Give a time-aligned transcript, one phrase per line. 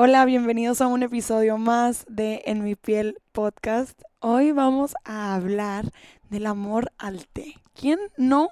[0.00, 4.00] Hola, bienvenidos a un episodio más de En mi piel podcast.
[4.20, 5.90] Hoy vamos a hablar
[6.30, 7.56] del amor al té.
[7.74, 8.50] ¿Quién no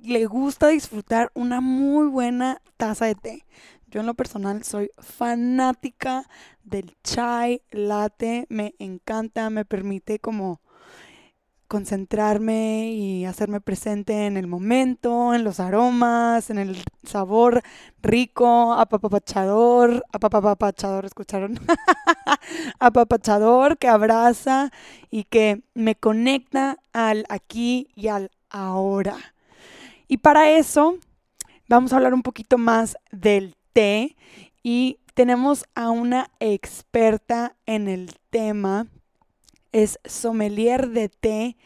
[0.00, 3.44] le gusta disfrutar una muy buena taza de té?
[3.88, 6.28] Yo en lo personal soy fanática
[6.62, 10.60] del chai latte, me encanta, me permite como
[11.70, 17.62] concentrarme y hacerme presente en el momento, en los aromas, en el sabor
[18.02, 21.60] rico, apapachador, apapachador, ¿escucharon?
[22.80, 24.72] apapachador que abraza
[25.12, 29.16] y que me conecta al aquí y al ahora.
[30.08, 30.96] Y para eso
[31.68, 34.16] vamos a hablar un poquito más del té
[34.64, 38.88] y tenemos a una experta en el tema
[39.72, 41.56] es sommelier de té.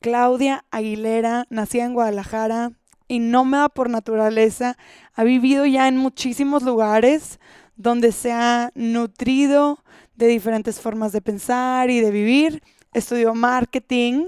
[0.00, 2.72] Claudia Aguilera, nacida en Guadalajara
[3.08, 4.76] y nómada por naturaleza,
[5.14, 7.38] ha vivido ya en muchísimos lugares
[7.76, 9.82] donde se ha nutrido
[10.16, 12.62] de diferentes formas de pensar y de vivir.
[12.92, 14.26] Estudió marketing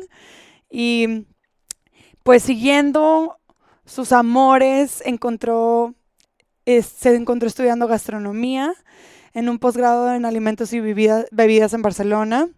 [0.71, 1.27] y
[2.23, 3.39] pues siguiendo
[3.85, 5.95] sus amores encontró,
[6.65, 8.73] se encontró estudiando gastronomía
[9.35, 12.49] en un posgrado en alimentos y bebidas en Barcelona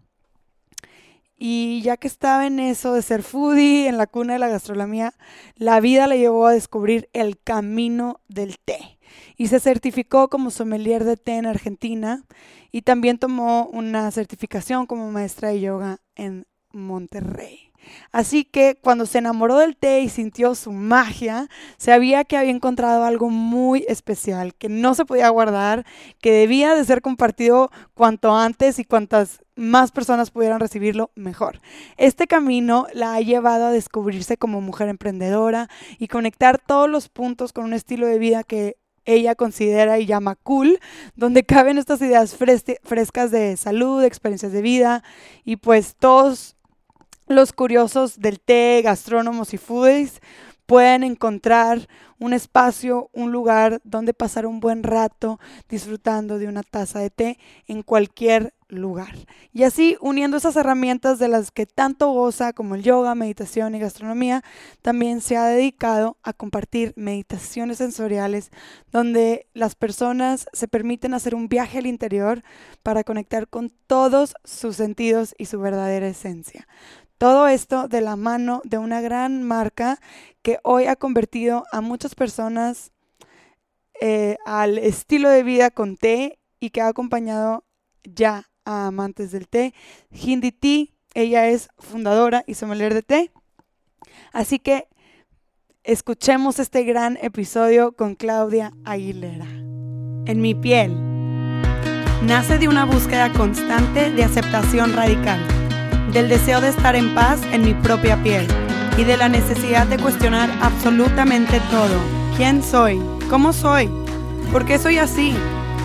[1.37, 5.13] y ya que estaba en eso de ser foodie, en la cuna de la gastronomía,
[5.55, 8.97] la vida le llevó a descubrir el camino del té.
[9.37, 12.25] Y se certificó como sommelier de té en Argentina
[12.71, 17.66] y también tomó una certificación como maestra de yoga en Monterrey.
[18.11, 23.03] Así que cuando se enamoró del té y sintió su magia, sabía que había encontrado
[23.03, 25.85] algo muy especial, que no se podía guardar,
[26.21, 31.59] que debía de ser compartido cuanto antes y cuantas más personas pudieran recibirlo, mejor.
[31.97, 37.53] Este camino la ha llevado a descubrirse como mujer emprendedora y conectar todos los puntos
[37.53, 40.79] con un estilo de vida que ella considera y llama cool,
[41.15, 45.03] donde caben estas ideas frescas de salud, experiencias de vida
[45.45, 46.56] y pues todos
[47.27, 50.21] los curiosos del té, gastrónomos y foodies
[50.65, 51.87] pueden encontrar
[52.19, 57.39] un espacio, un lugar donde pasar un buen rato disfrutando de una taza de té
[57.67, 59.15] en cualquier lugar.
[59.53, 63.79] Y así, uniendo esas herramientas de las que tanto goza como el yoga, meditación y
[63.79, 64.43] gastronomía,
[64.81, 68.51] también se ha dedicado a compartir meditaciones sensoriales
[68.91, 72.43] donde las personas se permiten hacer un viaje al interior
[72.83, 76.67] para conectar con todos sus sentidos y su verdadera esencia.
[77.17, 79.99] Todo esto de la mano de una gran marca
[80.43, 82.91] que hoy ha convertido a muchas personas
[83.99, 87.63] eh, al estilo de vida con té y que ha acompañado
[88.03, 89.73] ya a amantes del té.
[90.11, 90.85] Hindi Tea,
[91.15, 93.31] ella es fundadora y sommelier de té.
[94.31, 94.87] Así que
[95.83, 99.47] escuchemos este gran episodio con Claudia Aguilera.
[99.47, 100.95] En mi piel.
[102.23, 105.56] Nace de una búsqueda constante de aceptación radical
[106.17, 108.47] del deseo de estar en paz en mi propia piel
[108.97, 111.95] y de la necesidad de cuestionar absolutamente todo.
[112.35, 112.99] ¿Quién soy?
[113.29, 113.87] ¿Cómo soy?
[114.51, 115.35] ¿Por qué soy así?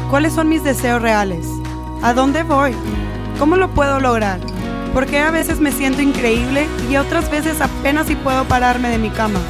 [0.09, 1.47] ¿Cuáles son mis deseos reales?
[2.01, 2.75] ¿A dónde voy?
[3.39, 4.41] ¿Cómo lo puedo lograr?
[4.95, 8.97] ¿Por qué a veces me siento increíble y otras veces apenas si puedo pararme de
[8.97, 9.41] mi cama?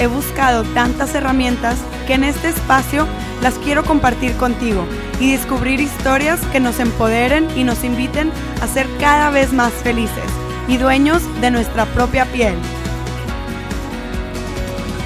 [0.00, 3.06] He buscado tantas herramientas que en este espacio
[3.42, 4.86] las quiero compartir contigo
[5.20, 10.24] y descubrir historias que nos empoderen y nos inviten a ser cada vez más felices
[10.68, 12.54] y dueños de nuestra propia piel.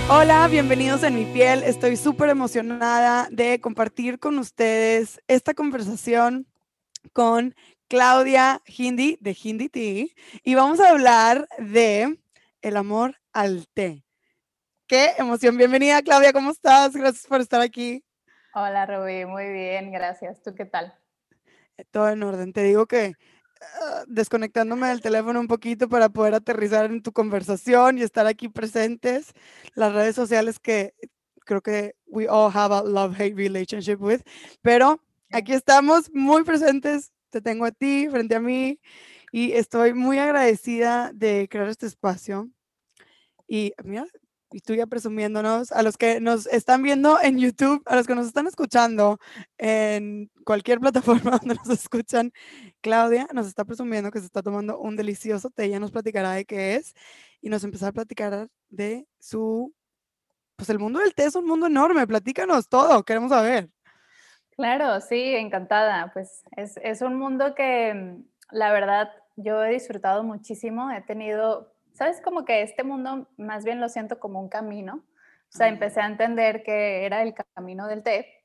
[0.08, 1.64] Hola, bienvenidos en mi piel.
[1.64, 6.46] Estoy súper emocionada de compartir con ustedes esta conversación
[7.12, 7.56] con
[7.88, 10.06] Claudia Hindi de Hindi Tea
[10.44, 12.16] y vamos a hablar de
[12.62, 14.03] el amor al té.
[14.86, 15.56] Qué emoción.
[15.56, 16.94] Bienvenida Claudia, ¿cómo estás?
[16.94, 18.04] Gracias por estar aquí.
[18.52, 20.42] Hola, Rubí, muy bien, gracias.
[20.42, 20.94] ¿Tú qué tal?
[21.78, 22.52] Eh, todo en orden.
[22.52, 23.14] Te digo que
[23.80, 28.50] ah, desconectándome del teléfono un poquito para poder aterrizar en tu conversación y estar aquí
[28.50, 29.32] presentes.
[29.74, 30.92] Las redes sociales que
[31.46, 34.20] creo que we all have a love-hate relationship with,
[34.60, 35.00] pero
[35.30, 37.10] aquí estamos muy presentes.
[37.30, 38.78] Te tengo a ti, frente a mí,
[39.32, 42.50] y estoy muy agradecida de crear este espacio.
[43.48, 44.06] Y mira,
[44.54, 48.14] y tú ya presumiéndonos, a los que nos están viendo en YouTube, a los que
[48.14, 49.18] nos están escuchando
[49.58, 52.32] en cualquier plataforma donde nos escuchan,
[52.80, 56.44] Claudia nos está presumiendo que se está tomando un delicioso té, ella nos platicará de
[56.44, 56.94] qué es
[57.40, 59.74] y nos empezará a platicar de su,
[60.54, 63.68] pues el mundo del té es un mundo enorme, platícanos todo, queremos saber.
[64.52, 70.22] Claro, sí, encantada, pues es, es un mundo que mm, la verdad yo he disfrutado
[70.22, 72.20] muchísimo, he tenido ¿sabes?
[72.20, 74.96] Como que este mundo más bien lo siento como un camino.
[74.96, 78.44] O sea, empecé a entender que era el camino del té.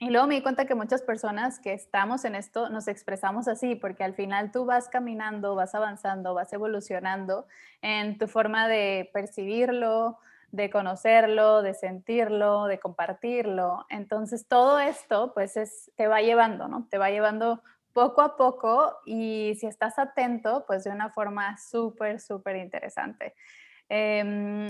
[0.00, 3.76] Y luego me di cuenta que muchas personas que estamos en esto nos expresamos así,
[3.76, 7.46] porque al final tú vas caminando, vas avanzando, vas evolucionando
[7.80, 10.18] en tu forma de percibirlo,
[10.50, 13.86] de conocerlo, de sentirlo, de compartirlo.
[13.88, 16.88] Entonces todo esto pues es, te va llevando, ¿no?
[16.90, 17.62] Te va llevando
[17.94, 23.34] poco a poco y si estás atento, pues de una forma súper, súper interesante.
[23.88, 24.66] Em,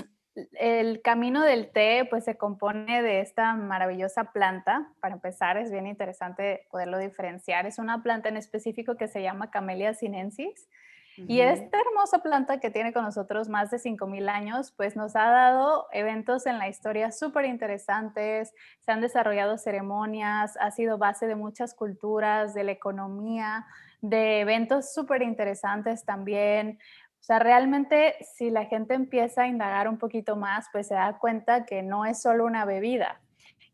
[0.52, 4.92] el camino del té pues se compone de esta maravillosa planta.
[5.00, 7.66] Para empezar, es bien interesante poderlo diferenciar.
[7.66, 10.68] Es una planta en específico que se llama Camellia sinensis.
[11.16, 15.28] Y esta hermosa planta que tiene con nosotros más de 5.000 años, pues nos ha
[15.28, 21.36] dado eventos en la historia súper interesantes, se han desarrollado ceremonias, ha sido base de
[21.36, 23.66] muchas culturas, de la economía,
[24.00, 26.78] de eventos súper interesantes también.
[27.20, 31.18] O sea, realmente si la gente empieza a indagar un poquito más, pues se da
[31.18, 33.20] cuenta que no es solo una bebida,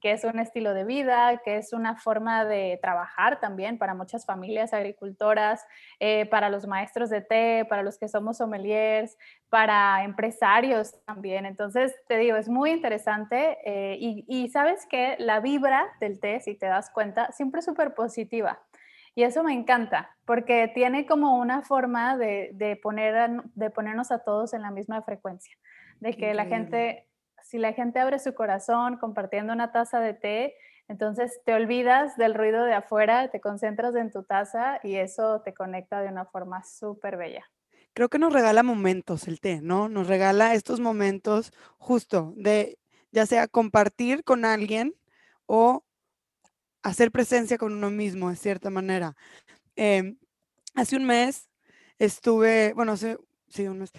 [0.01, 4.25] que es un estilo de vida, que es una forma de trabajar también para muchas
[4.25, 5.67] familias agricultoras,
[5.99, 9.17] eh, para los maestros de té, para los que somos sommeliers,
[9.49, 11.47] para empresarios también.
[11.47, 16.41] Entonces, te digo, es muy interesante eh, y, y, sabes que la vibra del té,
[16.41, 18.61] si te das cuenta, siempre es súper positiva.
[19.15, 24.55] Y eso me encanta, porque tiene como una forma de, poner, de ponernos a todos
[24.55, 25.55] en la misma frecuencia,
[25.99, 27.09] de que la gente,
[27.51, 30.55] si la gente abre su corazón compartiendo una taza de té,
[30.87, 35.53] entonces te olvidas del ruido de afuera, te concentras en tu taza y eso te
[35.53, 37.51] conecta de una forma súper bella.
[37.93, 39.89] Creo que nos regala momentos el té, ¿no?
[39.89, 42.79] Nos regala estos momentos justo de
[43.11, 44.95] ya sea compartir con alguien
[45.47, 45.83] o
[46.85, 49.17] hacer presencia con uno mismo, de cierta manera.
[49.75, 50.19] Em,
[50.77, 51.51] hace un mes
[51.99, 53.17] estuve, bueno, sí,
[53.67, 53.91] un mes,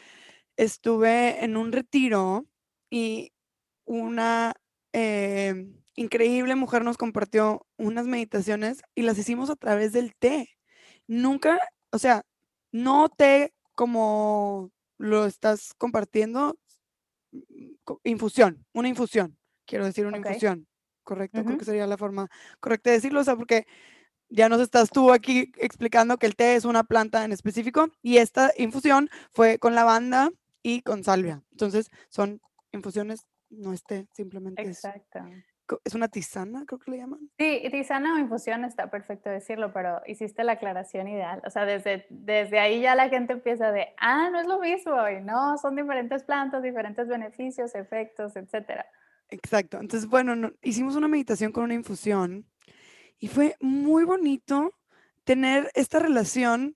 [0.55, 2.45] estuve en un retiro
[2.89, 3.33] y
[3.91, 4.53] una
[4.93, 10.49] em, increíble mujer nos compartió unas meditaciones y las hicimos a través del té.
[11.07, 11.59] Nunca,
[11.91, 12.23] o sea,
[12.71, 16.57] no té como lo estás compartiendo,
[18.03, 20.67] infusión, una infusión, quiero decir una infusión
[21.03, 22.29] correcto, creo que sería la forma
[22.61, 23.65] correcta de decirlo, o sea, porque
[24.29, 28.17] ya nos estás tú aquí explicando que el té es una planta en específico y
[28.17, 30.31] esta infusión fue con lavanda
[30.63, 31.43] y con salvia.
[31.51, 32.39] Entonces, son
[32.71, 35.19] infusiones, no es té, simplemente Exacto.
[35.85, 37.19] Es, una tisana, creo que le llaman.
[37.37, 41.41] Sí, tisana o infusión está perfecto decirlo, pero hiciste la aclaración ideal.
[41.45, 45.07] O sea, desde, desde ahí ya la gente empieza de, ah, no es lo mismo,
[45.07, 48.85] y no, son diferentes plantas, diferentes beneficios, efectos, etcétera.
[49.29, 49.79] Exacto.
[49.79, 52.45] Entonces, bueno, hicimos una meditación con una infusión
[53.17, 54.73] y fue muy bonito
[55.23, 56.75] tener esta relación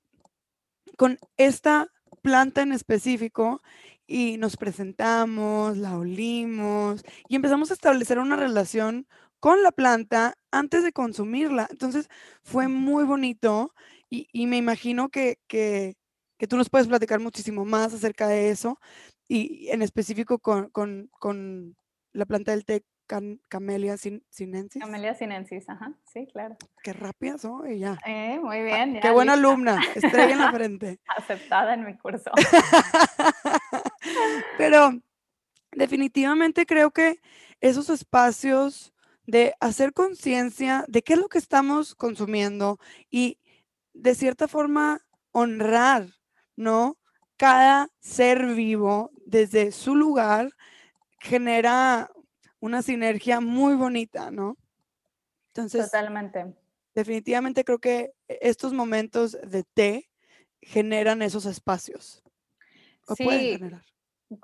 [0.95, 1.89] con esta
[2.21, 3.61] planta en específico
[4.07, 9.07] y nos presentamos, la olimos y empezamos a establecer una relación
[9.39, 11.67] con la planta antes de consumirla.
[11.69, 12.09] Entonces
[12.43, 13.73] fue muy bonito
[14.09, 15.95] y, me imagino que, que,
[16.47, 18.79] tú nos puedes platicar muchísimo más acerca de eso
[19.27, 21.75] y en específico con, con
[22.13, 24.81] la planta del té Camellia sinensis.
[24.81, 26.55] Camellia sinensis, ajá, sí, claro.
[26.83, 27.97] Qué rápida soy, ya.
[28.05, 28.99] Eh, muy bien.
[28.99, 30.99] qué buena alumna, estrella en la frente.
[31.17, 32.31] Aceptada en mi curso.
[34.57, 34.99] Pero
[35.71, 37.21] definitivamente creo que
[37.61, 38.93] esos espacios
[39.27, 42.79] de hacer conciencia de qué es lo que estamos consumiendo
[43.09, 43.39] y
[43.93, 46.07] de cierta forma honrar,
[46.55, 46.97] ¿no?
[47.37, 50.51] Cada ser vivo desde su lugar
[51.19, 52.11] genera
[52.59, 54.57] una sinergia muy bonita, ¿no?
[55.47, 56.55] Entonces, totalmente.
[56.93, 60.09] Definitivamente creo que estos momentos de té
[60.61, 62.23] generan esos espacios.
[63.07, 63.85] O sí, pueden generar.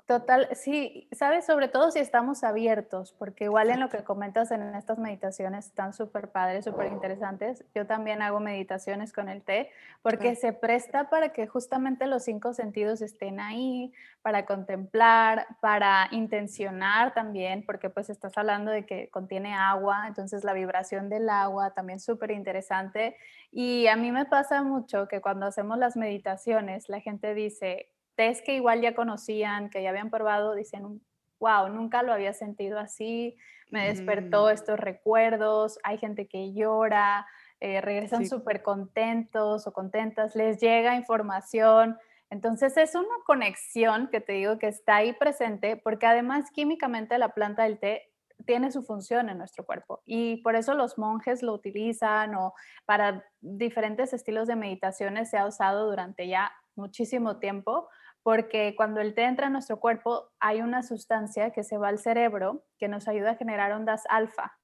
[0.06, 4.62] Total, sí, sabes, sobre todo si estamos abiertos, porque igual en lo que comentas en
[4.76, 7.64] estas meditaciones están súper padres, súper interesantes.
[7.74, 9.70] Yo también hago meditaciones con el té,
[10.00, 17.12] porque se presta para que justamente los cinco sentidos estén ahí, para contemplar, para intencionar
[17.12, 21.98] también, porque pues estás hablando de que contiene agua, entonces la vibración del agua también
[21.98, 23.16] súper interesante.
[23.50, 28.42] Y a mí me pasa mucho que cuando hacemos las meditaciones, la gente dice, tés
[28.42, 31.02] que igual ya conocían, que ya habían probado, dicen,
[31.40, 33.36] wow, nunca lo había sentido así,
[33.70, 37.26] me despertó estos recuerdos, hay gente que llora,
[37.58, 41.96] eh, regresan súper contentos o contentas, les llega información.
[42.28, 47.30] Entonces es una conexión que te digo que está ahí presente porque además químicamente la
[47.30, 48.10] planta del té
[48.46, 52.54] tiene su función en nuestro cuerpo y por eso los monjes lo utilizan o
[52.84, 57.88] para diferentes estilos de meditaciones se ha usado durante ya muchísimo tiempo
[58.22, 61.98] porque cuando el té entra en nuestro cuerpo hay una sustancia que se va al
[61.98, 64.58] cerebro que nos ayuda a generar ondas alfa.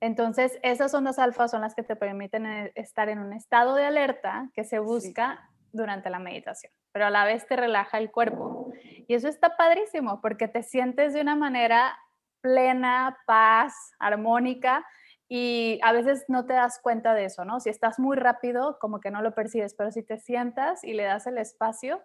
[0.00, 3.84] Entonces, esas ondas alfa son las que te permiten eh, estar en un estado de
[3.84, 8.72] alerta que se busca durante la meditación, pero a la vez te relaja el cuerpo.
[9.06, 11.96] Y eso está padrísimo porque te sientes de una manera
[12.40, 14.84] plena, paz, armónica,
[15.32, 17.60] y a veces no te das cuenta de eso, ¿no?
[17.60, 21.04] Si estás muy rápido, como que no lo percibes, pero si te sientas y le
[21.04, 22.02] das el espacio,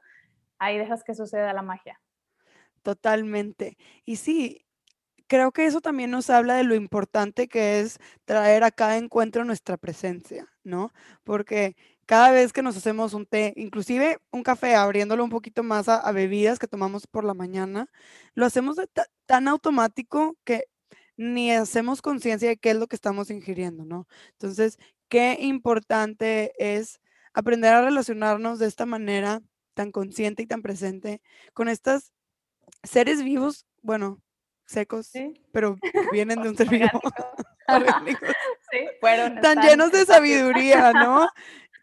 [0.59, 2.01] ahí dejas que suceda la magia.
[2.83, 3.77] Totalmente.
[4.05, 4.65] Y sí,
[5.27, 9.43] creo que eso también nos habla de lo importante que es traer a cada encuentro
[9.43, 10.93] nuestra presencia, ¿no?
[11.24, 15.89] Porque cada vez que nos hacemos un té, inclusive un café, abriéndolo un poquito más
[15.89, 17.88] a, bebidas que tomamos por la mañana,
[18.35, 18.77] lo hacemos
[19.25, 20.65] tan automático que
[21.17, 24.07] ni hacemos conciencia de qué es lo que estamos ingiriendo, ¿no?
[24.33, 24.77] Entonces,
[25.09, 27.00] qué importante es
[27.33, 29.41] aprender a relacionarnos de esta manera
[29.75, 31.22] tan consciente y tan presente
[31.53, 32.12] con estos
[32.84, 34.20] seres vivos, bueno,
[34.65, 35.12] secos,
[35.51, 35.77] pero
[36.12, 36.89] vienen de un ser vivo.
[38.72, 39.39] Sí, fueron.
[39.41, 41.29] Tan llenos de sabiduría, ¿no?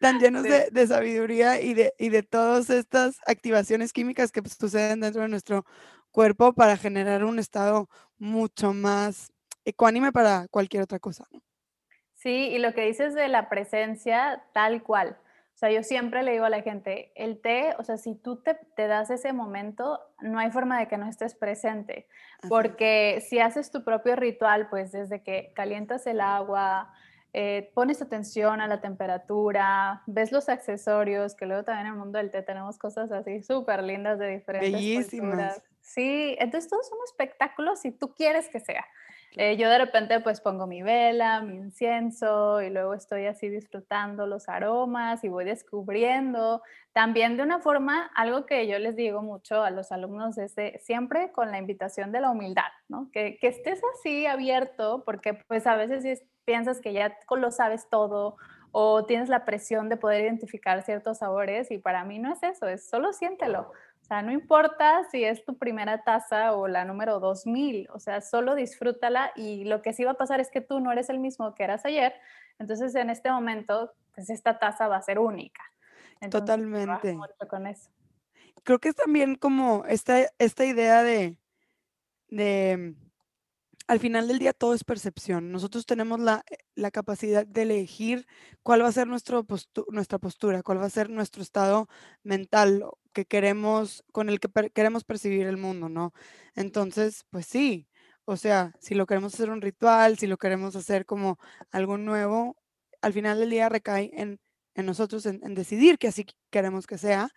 [0.00, 4.56] Tan llenos de, de, sabiduría y de, y de todas estas activaciones químicas que pues,
[4.58, 5.64] suceden dentro de nuestro
[6.10, 9.32] cuerpo para generar un estado mucho más
[9.64, 11.24] ecuánime para cualquier otra cosa.
[11.30, 11.40] ¿no?
[12.22, 15.16] Sí, y lo que dices de la presencia, tal cual.
[15.62, 18.42] O sea, yo siempre le digo a la gente, el té, o sea, si tú
[18.42, 22.08] te, te das ese momento, no hay forma de que no estés presente,
[22.48, 26.92] porque si haces tu propio ritual, pues desde que calientas el agua,
[27.32, 32.18] eh, pones atención a la temperatura, ves los accesorios, que luego también en el mundo
[32.18, 35.62] del té tenemos cosas así súper lindas de diferentes Bellísimas.
[35.80, 38.84] Sí, entonces todo es un espectáculo si tú quieres que sea.
[39.36, 44.26] Eh, yo de repente pues pongo mi vela, mi incienso y luego estoy así disfrutando
[44.26, 46.62] los aromas y voy descubriendo.
[46.92, 51.32] También de una forma, algo que yo les digo mucho a los alumnos es siempre
[51.32, 53.08] con la invitación de la humildad, ¿no?
[53.10, 58.36] Que, que estés así abierto porque pues a veces piensas que ya lo sabes todo
[58.72, 62.66] o tienes la presión de poder identificar ciertos sabores y para mí no es eso,
[62.66, 63.70] es solo siéntelo.
[64.02, 68.20] O sea, no importa si es tu primera taza o la número 2000, o sea,
[68.20, 71.20] solo disfrútala y lo que sí va a pasar es que tú no eres el
[71.20, 72.12] mismo que eras ayer,
[72.58, 75.62] entonces en este momento, pues esta taza va a ser única.
[76.30, 77.16] Totalmente.
[77.48, 77.90] Con eso.
[78.64, 81.38] Creo que es también como esta, esta idea de,
[82.28, 82.94] de
[83.92, 85.52] al final del día todo es percepción.
[85.52, 86.44] Nosotros tenemos la,
[86.74, 88.26] la capacidad de elegir
[88.62, 89.46] cuál va a ser nuestro
[89.90, 91.88] nuestra postura, cuál va a ser nuestro estado
[92.22, 96.14] mental que queremos, con el que queremos percibir el mundo, ¿no?
[96.54, 97.86] Entonces, pues sí,
[98.24, 101.38] o sea, si lo queremos hacer un ritual, si lo queremos hacer como
[101.70, 102.56] algo nuevo,
[103.02, 104.40] al final del día recae en,
[104.74, 107.28] en nosotros, en, en decidir que así queremos que sea.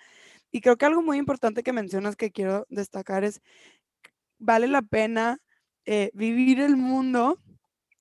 [0.52, 3.42] Y creo que algo muy importante que mencionas que quiero destacar es,
[4.40, 5.40] vale la pena
[5.86, 7.40] eh, vivir el mundo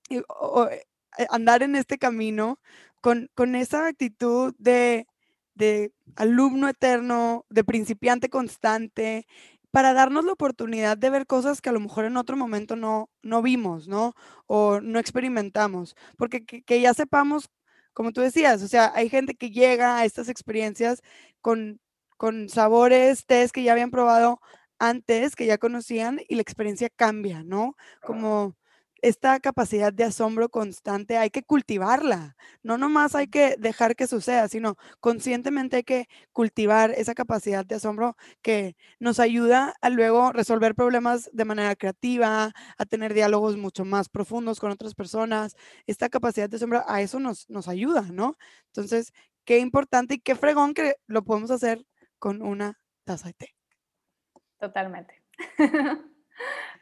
[0.08, 0.86] y, o, eh,
[1.30, 2.58] andar en este camino
[3.00, 5.06] con, con esa actitud de,
[5.54, 9.26] de alumno eterno, de principiante constante,
[9.70, 13.10] para darnos la oportunidad de ver cosas que a lo mejor en otro momento no,
[13.22, 14.14] no vimos, ¿no?
[14.46, 15.96] O no experimentamos.
[16.16, 17.50] Porque que, que, ya sepamos,
[17.92, 21.02] como tú decías, o sea, hay gente que llega a estas experiencias
[21.40, 21.80] con,
[22.16, 24.40] con sabores, test que ya habían probado
[24.78, 27.76] antes, que ya conocían, y la experiencia cambia, ¿no?
[28.02, 28.56] Como
[29.02, 34.48] esta capacidad de asombro constante hay que cultivarla, no nomás hay que dejar que suceda,
[34.48, 40.74] sino conscientemente hay que cultivar esa capacidad de asombro que nos ayuda a luego resolver
[40.74, 45.54] problemas de manera creativa, a tener diálogos mucho más profundos con otras personas.
[45.86, 48.36] Esta capacidad de asombro a eso nos, nos ayuda, ¿no?
[48.68, 49.12] Entonces,
[49.44, 51.84] qué importante y qué fregón que lo podemos hacer
[52.18, 53.63] con una taza de té.
[54.64, 55.20] Totalmente.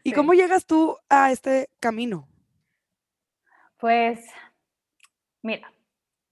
[0.05, 2.29] ¿Y cómo llegas tú a este camino?
[3.77, 4.25] Pues,
[5.43, 5.73] mira,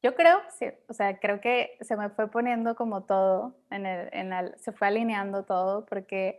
[0.00, 4.08] yo creo, sí, o sea, creo que se me fue poniendo como todo, en el,
[4.12, 6.38] en el, se fue alineando todo, porque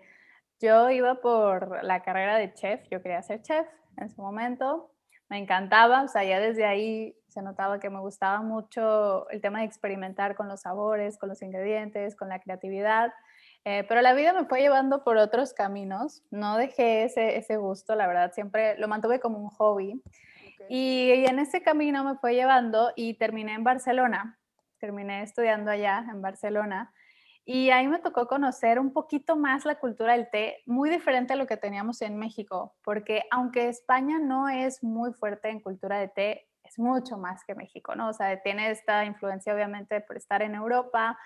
[0.61, 4.93] yo iba por la carrera de chef, yo quería ser chef en su momento,
[5.27, 9.59] me encantaba, o sea, ya desde ahí se notaba que me gustaba mucho el tema
[9.59, 13.11] de experimentar con los sabores, con los ingredientes, con la creatividad.
[13.63, 16.23] Eh, pero la vida me fue llevando por otros caminos.
[16.31, 20.01] No dejé ese, ese gusto, la verdad, siempre lo mantuve como un hobby.
[20.69, 24.39] Y, y, en ese camino me fue llevando y terminé en Barcelona.
[24.79, 26.93] Terminé estudiando allá en Barcelona.
[27.45, 31.35] Y ahí me tocó conocer un poquito más la cultura del té, muy diferente a
[31.35, 36.07] lo que teníamos en México, porque aunque España no es muy fuerte en cultura de
[36.07, 38.09] té, es mucho más que México, ¿no?
[38.09, 41.17] O sea, tiene esta influencia obviamente por estar en Europa,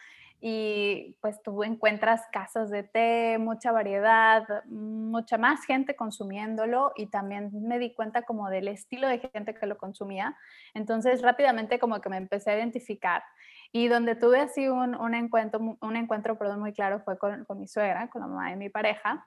[0.41, 7.49] y pues tú encuentras casas de té, mucha variedad, mucha más gente consumiéndolo y también
[7.53, 10.35] me di cuenta como del estilo de gente que lo consumía.
[10.73, 13.23] Entonces rápidamente como que me empecé a identificar
[13.71, 17.59] y donde tuve así un, un encuentro, un encuentro perdón, muy claro fue con, con
[17.59, 19.25] mi suegra, con la mamá de mi pareja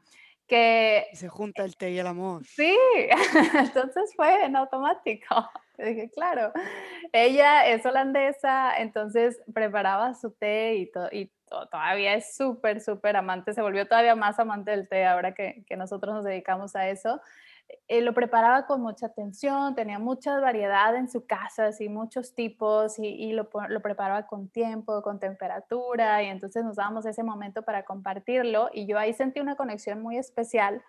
[0.49, 1.07] que...
[1.13, 2.45] se junta el té y el amor.
[2.45, 2.77] Sí,
[3.55, 5.49] entonces fue en automático.
[5.79, 6.53] Dije, claro,
[7.13, 11.31] ella es holandesa, entonces preparaba su té y, y
[11.71, 15.77] todavía es súper, súper amante, se volvió todavía más amante del té ahora que, que
[15.77, 17.21] nosotros nos dedicamos a eso.
[17.87, 22.99] Eh, lo preparaba con mucha atención, tenía mucha variedad en su casa, así muchos tipos,
[22.99, 27.85] y, lo, lo, preparaba con tiempo, con temperatura, y entonces nos dábamos ese momento para
[27.85, 30.83] compartirlo, y yo ahí sentí una conexión muy especial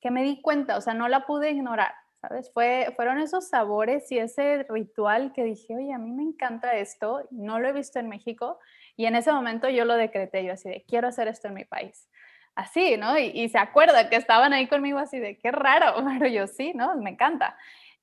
[0.00, 2.50] que me di cuenta, o sea, no la pude ignorar, ¿sabes?
[2.52, 7.26] Fue, fueron esos sabores y ese ritual que dije, oye, a mí me encanta esto,
[7.30, 8.58] no lo he visto en México,
[8.96, 11.64] y en ese momento yo lo decreté, yo así de, quiero hacer esto en mi
[11.64, 12.08] país
[12.56, 13.16] así, ¿no?
[13.18, 16.96] Y, se acuerda que estaban ahí conmigo así de, qué raro, pero yo sí, ¿no?
[16.96, 17.56] Me encanta.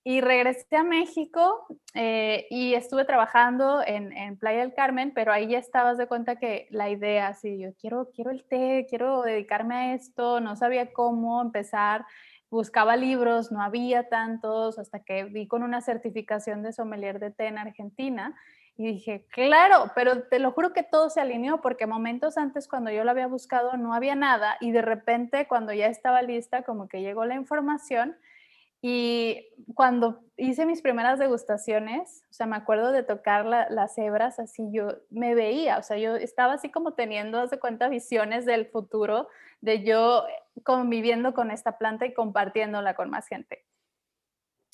[0.05, 5.59] Y regresé a México eh, y estuve trabajando en, Playa del Carmen, pero ahí ya
[5.59, 9.93] estabas de cuenta que la idea, así, yo quiero, quiero el té, quiero dedicarme a
[9.93, 12.05] esto, no sabía cómo empezar,
[12.49, 17.47] buscaba libros, no había tantos, hasta que vi con una certificación de sommelier de té
[17.47, 18.35] en Argentina
[18.75, 22.89] y dije, claro, pero te lo juro que todo se alineó porque momentos antes cuando
[22.89, 26.87] yo lo había buscado no había nada y de repente cuando ya estaba lista como
[26.87, 28.17] que llegó la información
[28.81, 34.67] y cuando hice mis primeras degustaciones, o sea, me acuerdo de tocar las hebras así,
[34.73, 39.29] yo me veía, o sea, yo estaba así como teniendo, hace cuenta, visiones del futuro,
[39.61, 40.25] de yo
[40.63, 43.63] conviviendo con esta planta y compartiéndola con más gente.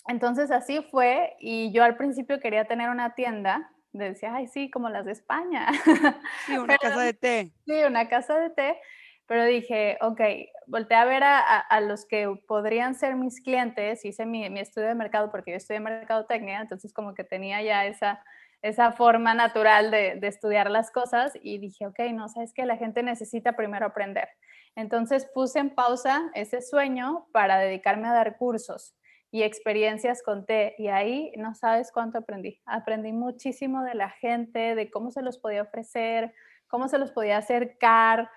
[0.08, 4.90] Entonces así fue y yo al principio quería tener una tienda decía, ay, sí, como
[4.90, 5.68] las de España.
[6.46, 7.52] Sí, una casa de té.
[7.66, 8.80] Sí, una casa de té.
[9.28, 10.22] Pero dije, ok,
[10.66, 15.30] volteé a ver a, los que podrían ser mis clientes, hice mi, estudio de mercado
[15.30, 18.24] porque yo estudié mercadotecnia, entonces como que tenía ya esa,
[18.64, 22.78] esa forma natural de, de, estudiar las cosas y dije, ok, no, sabes que la
[22.78, 24.30] gente necesita primero aprender.
[24.76, 28.96] Entonces puse en pausa ese sueño para dedicarme a dar cursos
[29.32, 32.60] y experiencias conté y ahí no sabes cuánto aprendí.
[32.66, 36.34] Aprendí muchísimo de la gente, de cómo se los podía ofrecer,
[36.68, 38.30] cómo se los podía acercar,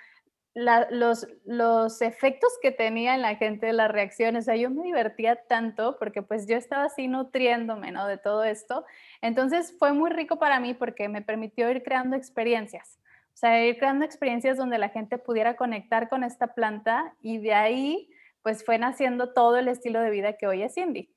[0.54, 4.44] los, los efectos que tenía en la gente, las reacciones.
[4.44, 8.06] O sea, yo me divertía tanto porque pues yo estaba así nutriéndome, ¿no?
[8.06, 8.84] De todo esto.
[9.22, 12.98] Entonces fue muy rico para mí porque me permitió ir creando experiencias.
[13.34, 17.54] O sea, ir creando experiencias donde la gente pudiera conectar con esta planta y de
[17.54, 18.08] ahí
[18.42, 21.14] pues fue naciendo todo el estilo de vida que hoy es Cindy.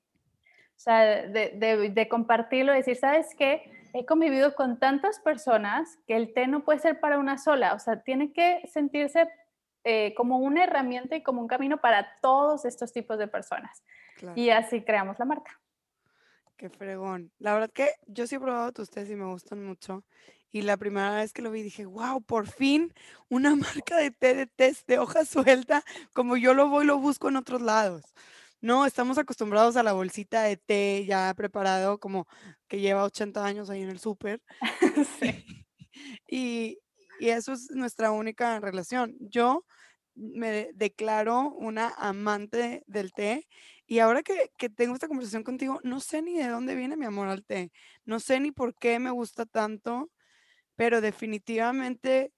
[0.75, 3.71] O sea, de, de, compartirlo, decir, ¿sabes qué?
[3.93, 7.79] He convivido con tantas personas que el té no puede ser para una sola, o
[7.79, 9.29] sea, tiene que sentirse
[9.85, 13.83] eh, como una herramienta y como un camino para todos estos tipos de personas.
[14.35, 15.59] Y así creamos la marca.
[16.57, 17.31] Qué fregón.
[17.39, 20.03] La verdad que yo sí he probado tus tés y me gustan mucho.
[20.55, 22.93] Y la primera vez que lo vi dije, wow, por fin
[23.27, 27.27] una marca de té de test de hoja suelta, como yo lo voy, lo busco
[27.27, 28.03] en otros lados.
[28.61, 32.25] No, estamos acostumbrados a la bolsita de té ya preparado, como
[32.69, 34.41] que lleva 80 años ahí en el súper.
[36.29, 36.79] y,
[37.19, 39.13] y eso es nuestra única relación.
[39.19, 39.65] Yo
[40.13, 43.45] me declaro una amante del té
[43.87, 47.05] y ahora que, que, tengo esta conversación contigo, no sé ni de dónde viene mi
[47.05, 47.73] amor al té,
[48.05, 50.09] no sé ni por qué me gusta tanto,
[50.75, 52.31] pero definitivamente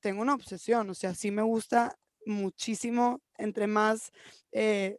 [0.00, 4.12] tengo una obsesión, o sea, sí me gusta muchísimo, entre más,
[4.52, 4.98] eh,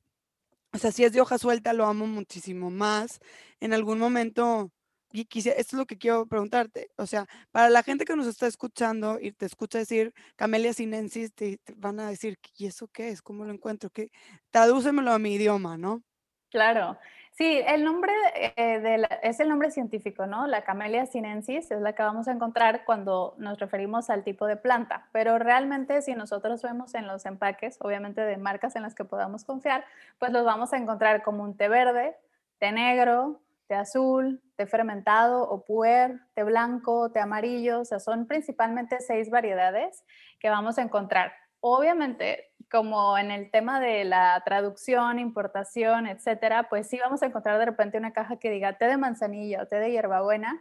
[0.73, 3.19] o sea, si es de hoja suelta, lo amo muchísimo más.
[3.59, 4.71] En algún momento,
[5.11, 8.27] y quisiera, esto es lo que quiero preguntarte, o sea, para la gente que nos
[8.27, 13.09] está escuchando y te escucha decir Camelia sinensis, te van a decir, ¿y eso qué
[13.09, 13.21] es?
[13.21, 13.89] ¿Cómo lo encuentro?
[13.91, 14.09] ¿Qué?
[14.51, 16.03] Tradúcemelo a mi idioma, ¿no?
[16.49, 16.97] Claro.
[17.35, 20.45] Sí, el nombre eh, es el nombre científico, ¿no?
[20.45, 24.55] La Camellia sinensis es la que vamos a encontrar cuando nos referimos al tipo de
[24.55, 29.03] planta, pero realmente si nosotros vemos en los empaques, obviamente de marcas en las que
[29.03, 29.83] podamos confiar,
[30.19, 32.15] pues los vamos a encontrar como un té verde,
[32.59, 38.27] té negro, té azul, té fermentado o puer, té blanco, té amarillo, o sea, son
[38.27, 40.03] principalmente seis variedades
[40.39, 41.33] que vamos a encontrar.
[41.61, 47.59] Obviamente, como en el tema de la traducción, importación, etcétera, pues sí vamos a encontrar
[47.59, 50.59] de repente una caja que diga té de manzanilla o té de hierbabuena.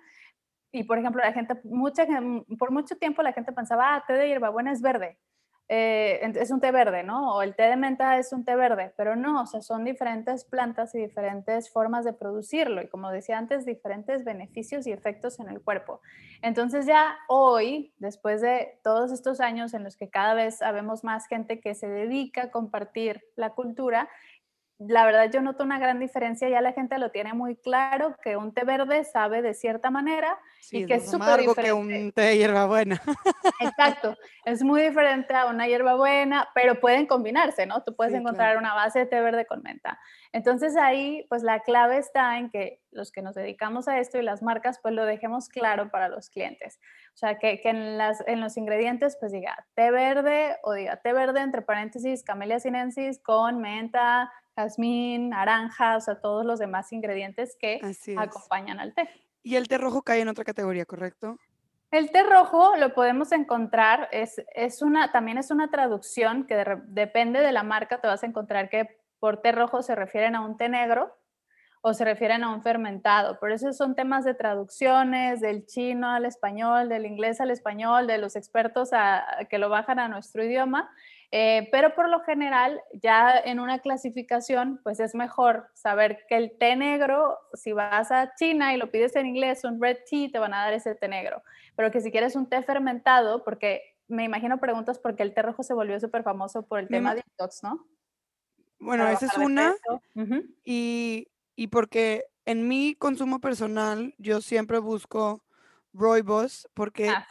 [0.72, 2.06] Y por ejemplo, la gente, mucha,
[2.58, 5.18] por mucho tiempo la gente pensaba, ah, té de hierbabuena es verde.
[5.74, 7.34] Eh, es un té verde, ¿no?
[7.34, 10.44] O el té de menta es un té verde, pero no, o sea, son diferentes
[10.44, 15.48] plantas y diferentes formas de producirlo y como decía antes, diferentes beneficios y efectos en
[15.48, 16.02] el cuerpo.
[16.42, 21.26] Entonces ya hoy, después de todos estos años en los que cada vez sabemos más
[21.26, 24.10] gente que se dedica a compartir la cultura,
[24.88, 28.36] la verdad yo noto una gran diferencia, ya la gente lo tiene muy claro, que
[28.36, 30.38] un té verde sabe de cierta manera
[30.70, 31.62] y que es súper diferente.
[31.62, 33.00] que un té de hierbabuena.
[33.60, 37.82] Exacto, es muy diferente a una hierbabuena, pero pueden combinarse, ¿no?
[37.82, 39.98] Tú puedes encontrar una base de té verde con menta.
[40.32, 44.22] Entonces ahí, pues la clave está en que los que nos dedicamos a esto y
[44.22, 46.80] las marcas, pues lo dejemos claro para los clientes.
[47.12, 50.96] O sea, que, que en, las, en los ingredientes, pues diga té verde o diga
[50.96, 56.92] té verde entre paréntesis, camellia sinensis con menta, jazmín, naranja, o sea, todos los demás
[56.92, 57.80] ingredientes que
[58.16, 59.08] acompañan al té.
[59.42, 61.36] Y el té rojo cae en otra categoría, ¿correcto?
[61.90, 67.40] El té rojo lo podemos encontrar, es, es una, también es una traducción que depende
[67.40, 70.56] de la marca, te vas a encontrar que por té rojo se refieren a un
[70.56, 71.16] té negro
[71.80, 73.38] o se refieren a un fermentado.
[73.38, 78.18] Por eso son temas de traducciones, del chino al español, del inglés al español, de
[78.18, 78.90] los expertos
[79.48, 80.90] que lo bajan a nuestro idioma.
[81.30, 86.58] Eh, pero por lo general, ya en una clasificación, pues es mejor saber que el
[86.58, 90.40] té negro, si vas a China y lo pides en inglés, un red tea, te
[90.40, 91.44] van a dar ese té negro.
[91.76, 95.62] Pero que si quieres un té fermentado, porque me imagino preguntas porque el té rojo
[95.62, 97.86] se volvió súper famoso por el tema de detox, ¿no?
[98.82, 99.74] Bueno, esa es una.
[100.64, 105.44] y, y, porque en mi consumo personal, yo siempre busco
[105.92, 107.26] Roybos porque ah,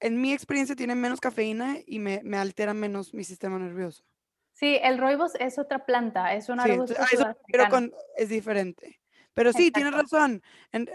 [0.00, 4.04] en mi experiencia, tiene menos cafeína y me, me altera menos mi sistema nervioso.
[4.52, 6.94] Sí, el roibos es otra planta, es un arbusto
[7.50, 7.68] pero
[8.16, 9.00] es diferente.
[9.32, 10.42] Pero sí, tienes razón.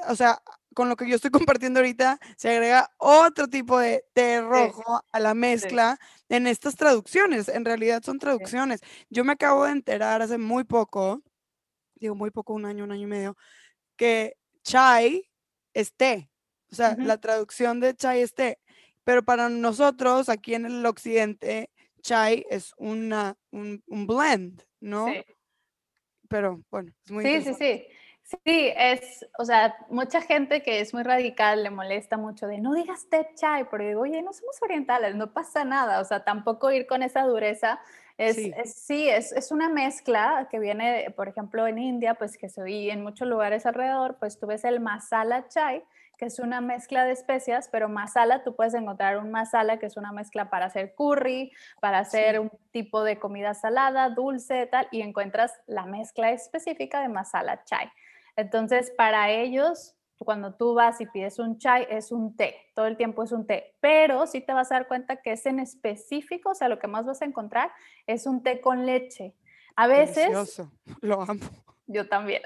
[0.07, 0.41] o sea,
[0.75, 5.19] con lo que yo estoy compartiendo ahorita, se agrega otro tipo de té rojo a
[5.19, 5.97] la mezcla
[6.29, 7.47] en estas traducciones.
[7.47, 8.81] En realidad son traducciones.
[9.09, 11.23] Yo me acabo de enterar hace muy poco,
[11.95, 13.37] digo muy poco, un año, un año y medio,
[13.95, 15.27] que chai
[15.73, 16.29] es té.
[16.71, 18.59] O sea, la traducción de chai es té.
[19.05, 21.69] Pero para nosotros, aquí en el occidente,
[22.01, 25.07] chai es una, un, blend, ¿no?
[25.07, 25.23] Sí.
[26.27, 27.85] Pero bueno, es muy Sí, sí, sí.
[28.25, 32.73] Sí, es, o sea, mucha gente que es muy radical le molesta mucho de no
[32.73, 36.71] digas té chai, porque digo, oye, no somos orientales, no pasa nada, o sea, tampoco
[36.71, 37.79] ir con esa dureza.
[38.17, 42.35] Es, sí, es, sí es, es, una mezcla que viene, por ejemplo, en India, pues
[42.37, 45.83] que se oye en muchos lugares alrededor, pues tú ves el masala chai,
[46.17, 49.97] que es una mezcla de especias, pero masala, tú puedes encontrar un masala que es
[49.97, 55.01] una mezcla para hacer curry, para hacer un tipo de comida salada, dulce, tal, y
[55.01, 57.91] encuentras la mezcla específica de masala chai.
[58.35, 62.97] Entonces, para ellos, cuando tú vas y pides un chai, es un té, todo el
[62.97, 66.51] tiempo es un té, pero sí te vas a dar cuenta que es en específico,
[66.51, 67.71] o sea, lo que más vas a encontrar
[68.07, 69.35] es un té con leche.
[69.75, 70.29] A veces...
[70.29, 70.71] Delicioso.
[71.01, 71.43] Lo amo.
[71.87, 72.41] Yo también.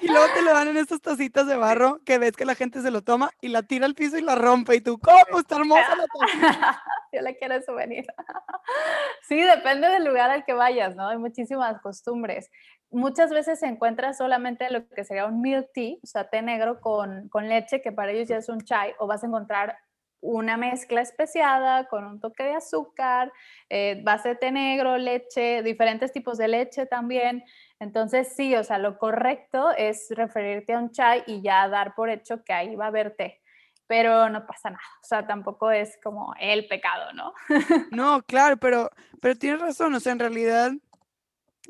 [0.00, 2.80] Y luego te lo dan en estas tacitas de barro que ves que la gente
[2.80, 4.76] se lo toma y la tira al piso y la rompe.
[4.76, 5.40] Y tú, ¿cómo?
[5.40, 6.82] Está hermosa la taza.
[7.12, 8.06] Yo la quiero souvenir.
[9.22, 11.08] Sí, depende del lugar al que vayas, ¿no?
[11.08, 12.50] Hay muchísimas costumbres.
[12.90, 16.80] Muchas veces se encuentra solamente lo que sería un milk tea, o sea, té negro
[16.80, 19.78] con, con leche, que para ellos ya es un chai, o vas a encontrar
[20.20, 23.32] una mezcla especiada con un toque de azúcar,
[23.68, 27.44] eh, base de té negro, leche, diferentes tipos de leche también.
[27.78, 32.10] Entonces, sí, o sea, lo correcto es referirte a un chai y ya dar por
[32.10, 33.40] hecho que ahí va a haber té.
[33.86, 37.32] Pero no pasa nada, o sea, tampoco es como el pecado, ¿no?
[37.90, 40.72] No, claro, pero, pero tienes razón, o sea, en realidad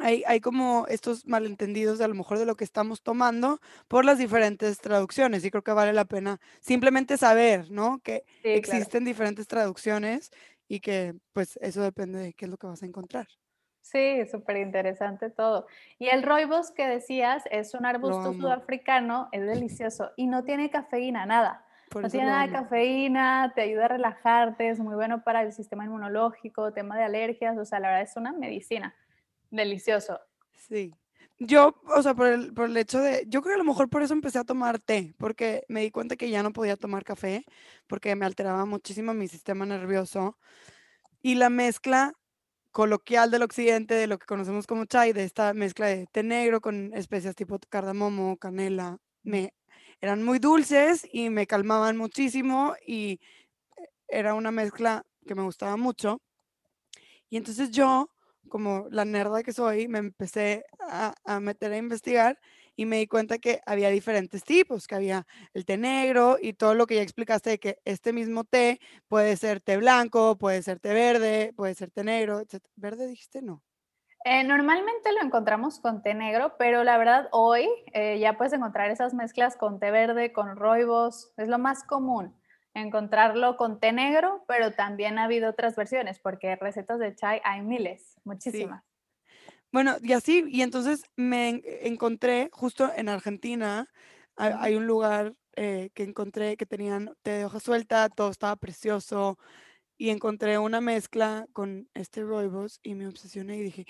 [0.01, 4.05] hay, hay, como estos malentendidos de a lo mejor de lo que estamos tomando por
[4.05, 8.01] las diferentes traducciones y creo que vale la pena simplemente saber, ¿no?
[8.03, 10.31] Que existen diferentes traducciones
[10.69, 13.27] y que pues eso depende de qué es lo que vas a encontrar.
[13.83, 15.67] Sí, súper interesante todo.
[15.99, 21.27] Y el roibos que decías es un arbusto sudafricano, es delicioso y no tiene cafeína,
[21.27, 21.65] nada.
[21.95, 25.85] no tiene nada de cafeína, te ayuda a relajarte, es muy bueno para el sistema
[25.85, 28.95] inmunológico, tema de alergias, o sea, la verdad es una medicina.
[29.51, 30.19] Delicioso.
[30.55, 30.95] Sí.
[31.39, 33.89] Yo, o sea, por el, por el hecho de, yo creo que a lo mejor
[33.89, 37.03] por eso empecé a tomar té, porque me di cuenta que ya no podía tomar
[37.03, 37.45] café,
[37.87, 40.39] porque me alteraba muchísimo mi sistema nervioso.
[41.23, 42.13] Y la mezcla
[42.71, 46.61] coloquial del occidente, de lo que conocemos como chai, de esta mezcla de té negro
[46.61, 49.55] con especias tipo cardamomo, canela, me
[50.01, 53.21] eran muy dulces y me calmaban muchísimo y
[53.77, 56.21] eh, era una mezcla que me gustaba mucho.
[57.29, 58.11] Y entonces yo,
[58.51, 62.39] como la nerda que soy, me empecé a, a meter a investigar
[62.77, 66.75] y me di cuenta que había diferentes tipos, que había el té negro y todo
[66.75, 70.81] lo que ya explicaste de que este mismo té puede ser té blanco, puede ser
[70.81, 72.65] té verde, puede ser té negro, etc.
[72.77, 73.43] ¿Verde dijiste?
[73.43, 73.63] No.
[74.25, 78.91] Eh, normalmente lo encontramos con té negro, pero la verdad hoy eh, ya puedes encontrar
[78.91, 82.40] esas mezclas con té verde, con roibos, es lo más común
[82.75, 87.63] encontrarlo con té negro, pero también ha habido otras versiones, porque recetas de chai hay
[87.63, 88.85] miles, muchísimas.
[89.73, 93.89] Bueno, y así, y entonces me encontré justo en Argentina,
[94.37, 99.39] hay, un lugar eh, que encontré que tenían té de hoja suelta, todo estaba precioso,
[100.01, 103.87] y encontré una mezcla con este rooibos y me obsesioné y dije,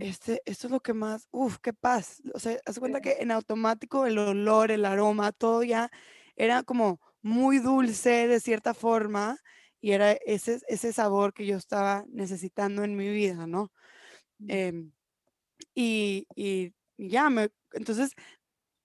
[0.00, 2.20] este, esto es lo que más, uff, qué paz.
[2.34, 5.88] O sea, hace cuenta que en automático el olor, el aroma, todo ya
[6.34, 9.36] era como muy dulce de cierta forma
[9.80, 13.72] y era ese, ese sabor que yo estaba necesitando en mi vida, ¿no?
[14.46, 14.92] Em,
[15.74, 18.12] y, y, ya, me, entonces,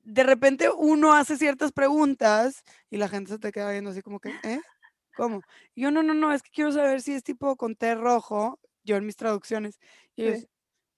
[0.03, 4.19] de repente uno hace ciertas preguntas y la gente se te queda viendo así como
[4.19, 4.61] que, ¿eh?
[5.15, 5.41] ¿Cómo?
[5.75, 8.95] yo, no, no, no, es que quiero saber si es tipo con té rojo, yo
[8.95, 9.77] en mis traducciones.
[10.15, 10.47] Y ellos,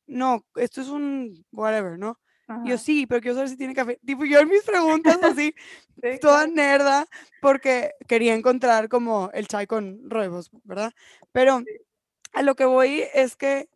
[0.08, 2.22] no, esto es un whatever, ¿no?
[2.66, 4.00] Yo, sí, pero quiero saber si tiene café.
[4.06, 5.56] Tipo, yo en mis preguntas así,
[6.22, 7.08] toda nerda,
[7.42, 10.94] porque quería encontrar como el chai con ruevos, ¿verdad?
[11.32, 11.64] Pero
[12.34, 13.70] a lo que voy es que,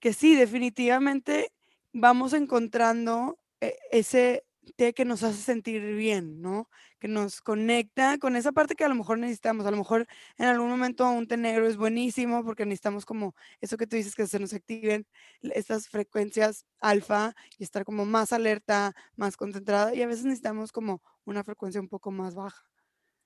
[0.00, 1.52] que sí, definitivamente
[1.92, 4.44] vamos encontrando eh, ese
[4.76, 6.68] té que nos hace sentir bien, ¿no?
[6.98, 9.66] Que nos conecta con esa parte que a lo mejor necesitamos.
[9.66, 10.06] A lo mejor
[10.36, 14.14] en algún momento un té negro es buenísimo porque necesitamos como eso que tú dices,
[14.14, 15.06] que se nos activen
[15.42, 19.94] estas frecuencias alfa y estar como más alerta, más concentrada.
[19.94, 22.64] Y a veces necesitamos como una frecuencia un poco más baja.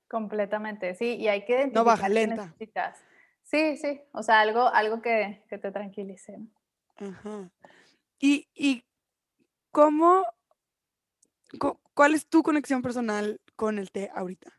[0.08, 1.16] Completamente, sí.
[1.16, 2.54] Y hay que No baja, lenta.
[3.44, 4.00] Sí, sí.
[4.12, 6.38] O sea, algo, algo que, que te tranquilice.
[6.96, 7.50] Ajá.
[8.18, 8.84] Y, y
[9.70, 10.24] cómo
[11.94, 14.50] ¿Cuál es tu conexión personal con el té ahorita?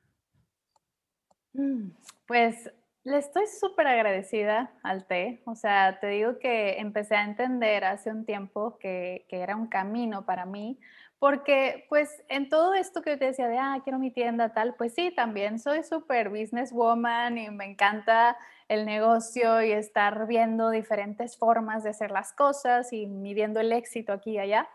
[1.51, 1.89] Mm,
[2.25, 2.71] pues
[3.03, 5.41] le estoy súper agradecida al té.
[5.45, 9.67] O sea, te digo que empecé a entender hace un tiempo que, que, era un
[9.67, 10.79] camino para mí,
[11.19, 14.93] porque pues en todo esto que te decía de, ah, quiero mi tienda tal, pues
[14.93, 18.37] sí, también soy súper businesswoman y me encanta
[18.69, 24.13] el negocio y estar viendo diferentes formas de hacer las cosas y midiendo el éxito
[24.13, 24.69] aquí y allá.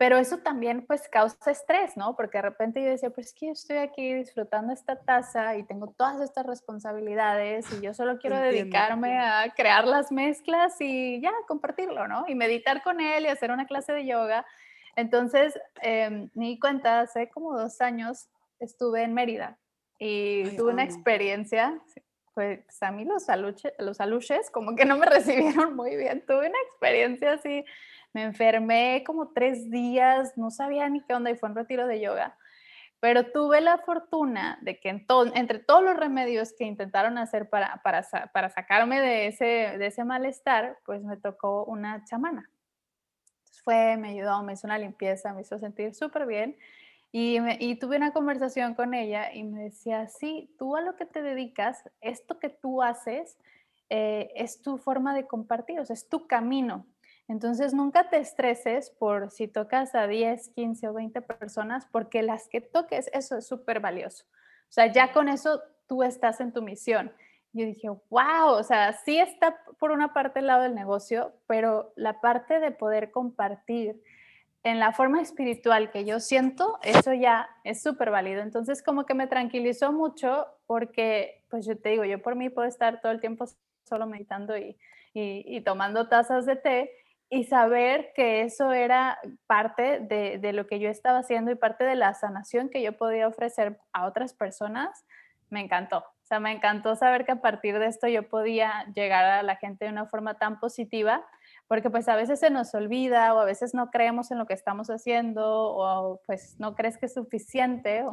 [0.00, 2.16] Pero eso también pues causa estrés, ¿no?
[2.16, 5.88] Porque de repente yo decía, pues que yo estoy aquí disfrutando esta taza y tengo
[5.88, 12.08] todas estas responsabilidades y yo solo quiero dedicarme a crear las mezclas y ya compartirlo,
[12.08, 12.24] ¿no?
[12.26, 14.46] Y meditar con él y hacer una clase de yoga.
[14.96, 19.58] Entonces, eh, me di cuenta, hace como dos años estuve en Mérida
[19.98, 21.78] y tuve una experiencia,
[22.32, 26.48] pues a mí los, aluche, los aluches como que no me recibieron muy bien, tuve
[26.48, 27.66] una experiencia así
[28.12, 32.00] me enfermé como tres días, no sabía ni qué onda y fue un retiro de
[32.00, 32.36] yoga.
[33.00, 38.06] Pero tuve la fortuna de que entre todos los remedios que intentaron hacer para, para,
[38.32, 39.44] para sacarme de ese,
[39.78, 42.50] de ese malestar, pues me tocó una chamana.
[43.26, 46.56] Entonces fue, me ayudó, me hizo una limpieza, me hizo sentir súper bien.
[47.12, 51.22] Y, tuve una conversación con ella y me decía, sí, tú a lo que te
[51.22, 53.36] dedicas, esto que tú haces,
[53.88, 56.86] eh, es tu forma de compartir, o sea, es tu camino.
[57.30, 62.48] Entonces, nunca te estreses por si tocas a 10, 15 o 20 personas, porque las
[62.48, 64.24] que toques, eso es súper valioso.
[64.68, 67.12] O sea, ya con eso tú estás en tu misión.
[67.52, 71.92] Yo dije, wow, o sea, sí está por una parte el lado del negocio, pero
[71.94, 74.02] la parte de poder compartir
[74.64, 78.42] en la forma espiritual que yo siento, eso ya es súper válido.
[78.42, 82.66] Entonces, como que me tranquilizó mucho porque, pues yo te digo, yo por mí puedo
[82.66, 83.44] estar todo el tiempo
[83.84, 84.76] solo meditando y,
[85.14, 86.99] y tomando tazas de té
[87.30, 91.84] y saber que eso era parte de, de, lo que yo estaba haciendo y parte
[91.84, 95.06] de la sanación que yo podía ofrecer a otras personas,
[95.48, 95.98] me encantó.
[95.98, 99.56] O sea, me encantó saber que a partir de esto yo podía llegar a la
[99.56, 101.24] gente de una forma tan positiva,
[101.68, 104.54] porque pues a veces se nos olvida o a veces no creemos en lo que
[104.54, 108.04] estamos haciendo o pues no crees que es suficiente.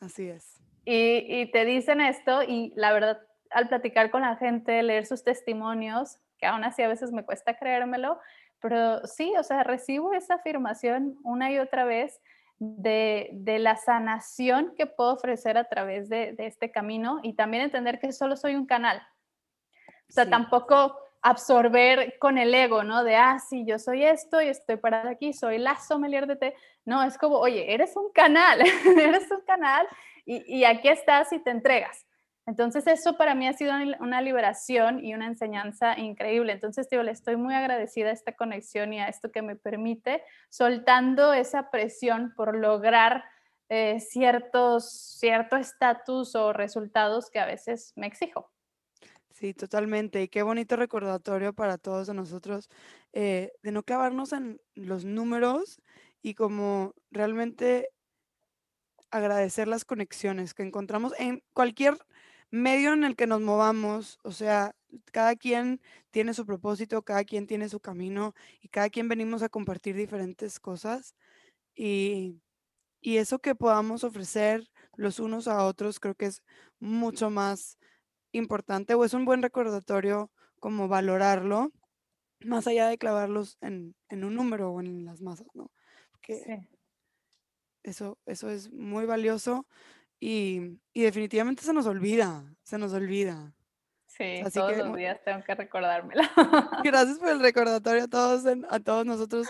[0.00, 0.60] Así es.
[0.84, 3.20] Y, y te dicen esto y la verdad,
[3.50, 7.56] al platicar con la gente, leer sus testimonios, que aún así a veces me cuesta
[7.56, 8.18] creérmelo,
[8.62, 12.20] pero sí, o sea, recibo esa afirmación una y otra vez
[12.58, 17.64] de, de la sanación que puedo ofrecer a través de, de, este camino y también
[17.64, 19.02] entender que solo soy un canal.
[20.08, 23.02] O sea, tampoco absorber con el ego, ¿no?
[23.02, 26.54] De, ah, sí, yo soy esto y estoy parada aquí, soy la sommelier de té.
[26.84, 28.60] No, es como, oye, eres un canal,
[28.96, 29.88] eres un canal
[30.24, 32.06] y, y aquí estás y te entregas.
[32.46, 36.52] Entonces eso para mí ha sido una liberación y una enseñanza increíble.
[36.52, 40.22] Entonces, digo, le estoy muy agradecida a esta conexión y a esto que me permite,
[40.50, 43.24] soltando esa presión por lograr
[43.68, 48.50] eh, ciertos, cierto estatus o resultados que a veces me exijo.
[49.30, 50.22] Sí, totalmente.
[50.22, 52.68] Y qué bonito recordatorio para todos nosotros
[53.12, 55.80] eh, de no clavarnos en los números
[56.22, 57.88] y como realmente
[59.10, 61.96] agradecer las conexiones que encontramos en cualquier
[62.52, 64.76] medio en el que nos movamos, o sea,
[65.10, 69.48] cada quien tiene su propósito, cada quien tiene su camino y cada quien venimos a
[69.48, 71.16] compartir diferentes cosas
[71.74, 72.42] y,
[73.00, 76.42] y eso que podamos ofrecer los unos a otros creo que es
[76.78, 77.78] mucho más
[78.32, 81.72] importante o es un buen recordatorio como valorarlo
[82.44, 85.70] más allá de clavarlos en, un número o en las masas, ¿no?
[86.10, 86.68] Porque
[87.82, 89.66] eso, eso es muy valioso
[90.24, 93.52] y, definitivamente se nos olvida, se nos olvida.
[94.06, 96.22] Sí, todos los días tengo que recordármelo.
[96.84, 99.48] Gracias por el recordatorio a todos, a todos nosotros,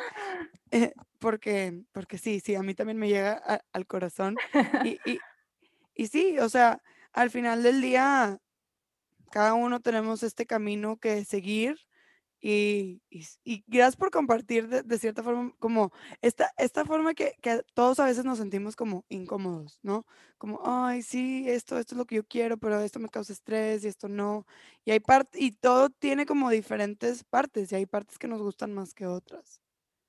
[0.71, 3.35] eh, porque, porque sí, sí, a mí también me llega
[3.71, 4.37] al corazón.
[4.83, 5.19] Y, y,
[5.95, 6.81] y sí, o sea,
[7.13, 8.39] al final del día,
[9.31, 11.77] cada uno tenemos este camino que seguir
[12.45, 13.01] y,
[13.69, 17.37] gracias por compartir de, cierta forma, como esta, esta forma que,
[17.73, 20.05] todos a veces nos sentimos como incómodos, ¿no?
[20.39, 23.85] Como, ay, sí, esto, esto es lo que yo quiero, pero esto me causa estrés
[23.85, 24.45] y esto no.
[24.85, 28.75] Y hay parte, y todo tiene como diferentes partes y hay partes que nos gustan
[28.75, 29.63] más que otras.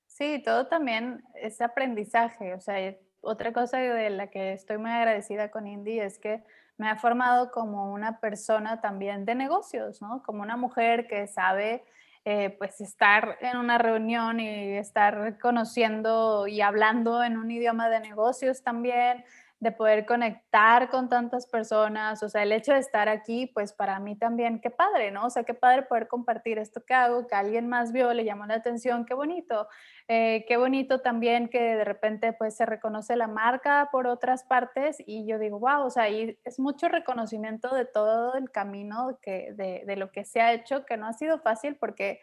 [0.08, 2.52] Sí, todo también es aprendizaje.
[2.54, 6.42] O sea, otra cosa de la que estoy muy agradecida con Indy es que
[6.78, 10.24] me ha formado como una persona también de negocios, ¿no?
[10.24, 11.84] Como una mujer que sabe
[12.24, 18.00] eh, pues estar en una reunión y estar conociendo y hablando en un idioma de
[18.00, 19.24] negocios también,
[19.60, 23.98] de poder conectar con tantas personas, o sea, el hecho de estar aquí, pues para
[23.98, 25.26] mí también, qué padre, ¿no?
[25.26, 28.46] O sea, qué padre poder compartir esto que hago, que alguien más vio, le llamó
[28.46, 29.68] la atención, qué bonito.
[30.06, 34.98] Eh, qué bonito también que de repente pues se reconoce la marca por otras partes
[35.06, 39.52] y yo digo, wow, o sea, y es mucho reconocimiento de todo el camino que,
[39.54, 42.20] de, de lo que se ha hecho, que no ha sido fácil porque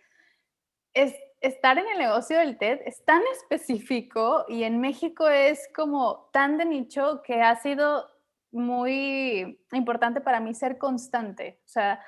[0.93, 6.29] es, estar en el negocio del TED es tan específico y en México es como
[6.31, 8.05] tan de nicho que ha sido
[8.51, 11.59] muy importante para mí ser constante.
[11.65, 12.01] O sea,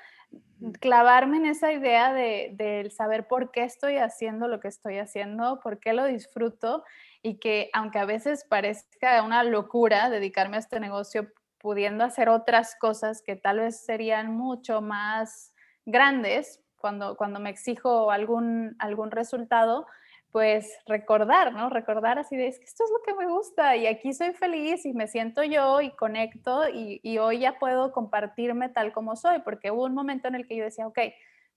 [0.80, 5.80] clavarme en esa idea de, saber por qué estoy haciendo lo que estoy haciendo, por
[5.80, 6.84] qué lo disfruto
[7.22, 12.76] y que aunque a veces parezca una locura dedicarme a este negocio pudiendo hacer otras
[12.78, 15.54] cosas que tal vez serían mucho más
[15.86, 19.86] grandes, cuando, cuando me exijo algún, algún resultado,
[20.30, 21.70] pues recordar, ¿no?
[21.70, 24.84] Recordar así de, es que esto es lo que me gusta y aquí soy feliz
[24.84, 29.38] y me siento yo y conecto y, y hoy ya puedo compartirme tal como soy,
[29.38, 30.98] porque hubo un momento en el que yo decía, ok,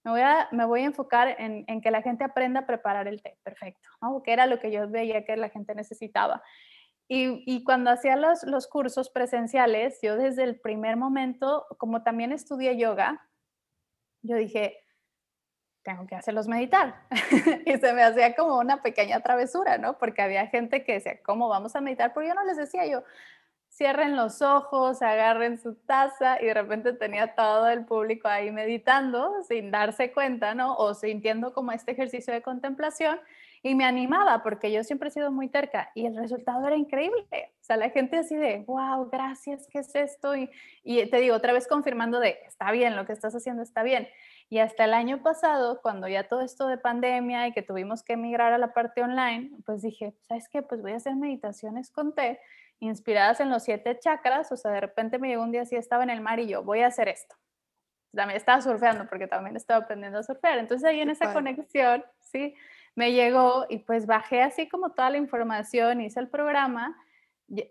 [0.02, 3.06] me voy a, me voy a enfocar en, en que la gente aprenda a preparar
[3.06, 4.22] el té, perfecto, ¿no?
[4.22, 6.42] Que era lo que yo veía que la gente necesitaba.
[7.06, 12.32] Y, y, cuando hacía los, los, cursos presenciales, yo desde el primer momento, como también
[12.32, 13.28] estudié yoga,
[14.22, 14.78] yo dije,
[15.88, 16.96] tengo que hacerlos meditar.
[17.64, 19.96] y se me hacía como una pequeña travesura, ¿no?
[19.96, 22.12] Porque había gente que decía, ¿cómo vamos a meditar?
[22.12, 23.02] Pero yo no les decía yo,
[23.70, 29.42] cierren los ojos, agarren su taza y de repente tenía todo el público ahí meditando
[29.44, 30.74] sin darse cuenta, ¿no?
[30.76, 33.18] O sintiendo como este ejercicio de contemplación
[33.62, 37.24] y me animaba porque yo siempre he sido muy terca y el resultado era increíble.
[37.32, 40.36] O sea, la gente así de, wow, gracias, ¿qué es esto?
[40.36, 40.50] Y,
[40.84, 44.06] y te digo, otra vez confirmando de, está bien, lo que estás haciendo está bien.
[44.50, 48.14] Y hasta el año pasado, cuando ya todo esto de pandemia y que tuvimos que
[48.14, 50.62] emigrar a la parte online, pues dije, ¿sabes qué?
[50.62, 52.40] Pues voy a hacer meditaciones con té,
[52.80, 54.50] inspiradas en los siete chakras.
[54.50, 56.62] O sea, de repente me llegó un día así, estaba en el mar y yo,
[56.62, 57.36] voy a hacer esto.
[58.14, 60.58] También estaba surfeando porque también estaba aprendiendo a surfear.
[60.58, 62.54] Entonces ahí en esa conexión, sí,
[62.94, 66.96] me llegó y pues bajé así como toda la información, hice el programa,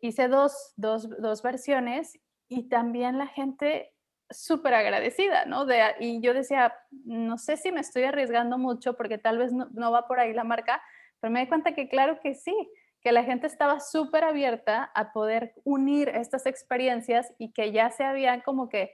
[0.02, 3.94] hice dos, dos, dos versiones y también la gente
[4.30, 5.66] súper agradecida, ¿no?
[5.66, 6.74] De, y yo decía,
[7.06, 10.44] no sé si me estoy arriesgando mucho porque tal vez no, va por ahí la
[10.44, 10.82] marca,
[11.20, 12.56] pero me di cuenta que claro que sí,
[13.02, 18.04] que la gente estaba súper abierta a poder unir estas experiencias y que ya se
[18.04, 18.94] habían como que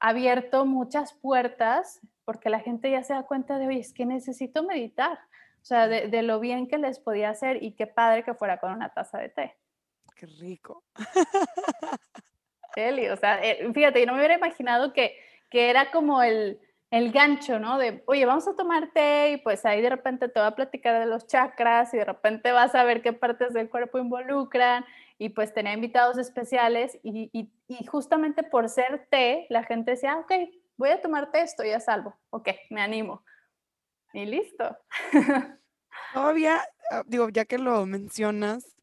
[0.00, 4.62] abierto muchas puertas porque la gente ya se da cuenta de, oye, es que necesito
[4.62, 5.18] meditar,
[5.60, 8.58] o sea, de, de lo bien que les podía hacer y qué padre que fuera
[8.58, 9.56] con una taza de té.
[10.16, 10.84] Qué rico.
[12.76, 15.16] Eli, o sea, eh, fíjate, yo no me hubiera imaginado que,
[15.50, 16.60] que era como el,
[16.92, 17.78] el gancho, ¿no?
[17.78, 21.00] De, oye, vamos a tomar té y pues ahí de repente te va a platicar
[21.00, 24.84] de los chakras y de repente vas a ver qué partes del cuerpo involucran
[25.16, 30.18] y pues tenía invitados especiales y, y, justamente por ser té, la gente decía, ah,
[30.18, 30.32] ok,
[30.76, 33.24] voy a tomar té, estoy a salvo, ok, me animo.
[34.12, 34.76] Y listo.
[36.12, 38.76] Todavía, ah, digo, ya que lo mencionas,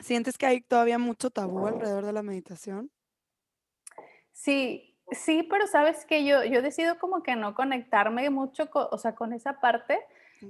[0.00, 2.90] ¿sientes que hay todavía mucho tabú alrededor de la meditación?
[4.42, 8.96] Sí, sí, pero sabes que yo, yo decido como que no conectarme mucho con, o
[8.96, 9.98] sea, con esa parte,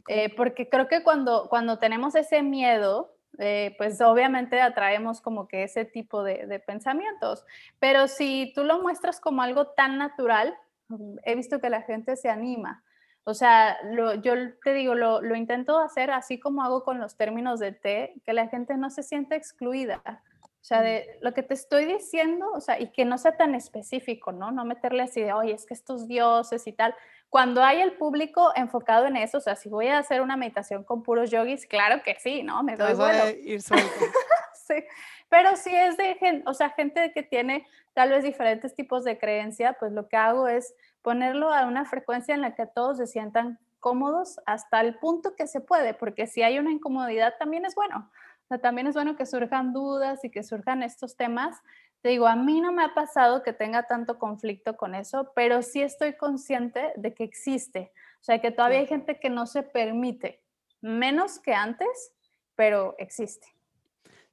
[0.06, 5.64] eh, porque creo que cuando, cuando tenemos ese miedo, eh, pues obviamente atraemos como que
[5.64, 7.44] ese tipo de, pensamientos.
[7.80, 12.14] Pero si tú lo muestras como algo tan natural, mm, he visto que la gente
[12.14, 12.84] se anima.
[13.24, 13.76] O sea,
[14.22, 18.14] yo te digo, lo, lo, intento hacer así como hago con los términos de té,
[18.24, 20.00] que la gente no se siente excluida.
[20.60, 23.54] O sea, de lo que te estoy diciendo, o sea, y que no sea tan
[23.54, 24.50] específico, ¿no?
[24.50, 26.94] No meterle así de, oye, es que estos dioses y tal.
[27.30, 30.84] Cuando hay el público enfocado en eso, o sea, si voy a hacer una meditación
[30.84, 32.62] con puros yogis, claro que sí, ¿no?
[32.62, 33.30] Me doy vuelo.
[33.30, 33.62] Ir
[34.52, 34.84] sí,
[35.30, 39.16] pero si es de gente, o sea, gente que tiene tal vez diferentes tipos de
[39.16, 43.06] creencia, pues lo que hago es ponerlo a una frecuencia en la que todos se
[43.06, 47.74] sientan cómodos hasta el punto que se puede, porque si hay una incomodidad también es
[47.74, 48.10] bueno
[48.58, 51.56] también es bueno que surjan dudas y que surjan estos temas.
[52.02, 55.62] Te digo, a mí no me ha pasado que tenga tanto conflicto con eso, pero
[55.62, 57.92] sí estoy consciente de que existe.
[58.20, 60.42] O sea, que todavía hay gente que no se permite,
[60.80, 62.12] menos que antes,
[62.54, 63.46] pero existe.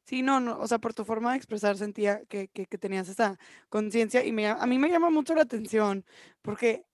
[0.03, 3.38] Sí, no, no, o sea, por tu forma de expresar sentía que, que, tenías esa
[3.68, 6.05] conciencia y me, a mí me llama mucho la atención
[6.41, 6.86] porque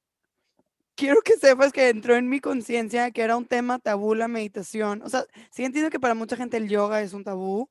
[0.96, 5.02] quiero que sepas que entró en mi conciencia que era un tema tabú la meditación.
[5.04, 7.70] O sea, sí entiendo que para mucha gente el yoga es un tabú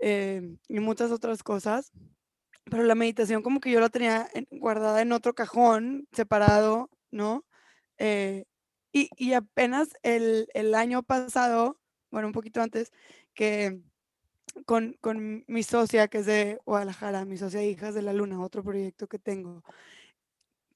[0.00, 1.92] eh, y muchas otras cosas,
[2.64, 7.44] pero la meditación como que yo la tenía guardada en otro cajón, separado, ¿no?
[7.98, 8.44] Eh,
[8.92, 12.92] y, y, apenas el, el, año pasado, bueno, un poquito antes,
[13.34, 13.80] que
[14.66, 18.62] con, con mi socia, que es de Guadalajara, mi socia Hijas de la Luna, otro
[18.62, 19.64] proyecto que tengo,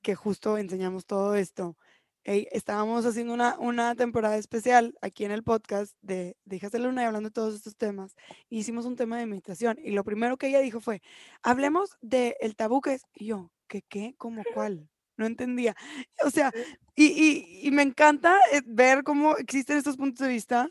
[0.02, 1.76] que justo enseñamos todo esto.
[2.24, 7.02] estábamos haciendo una, una, temporada especial aquí en el podcast de, de Hijas de Luna
[7.02, 8.14] y hablando de todos estos temas.
[8.50, 11.02] hicimos un tema de meditación y lo primero que ella dijo fue,
[11.42, 13.02] hablemos del el tabú que es.
[13.14, 14.14] Y yo, ¿qué qué?
[14.18, 14.88] ¿Cómo cuál?
[15.16, 15.74] No entendía.
[16.26, 16.52] O sea,
[16.94, 20.68] y, y, y me encanta eh, ver cómo existen estos puntos de vista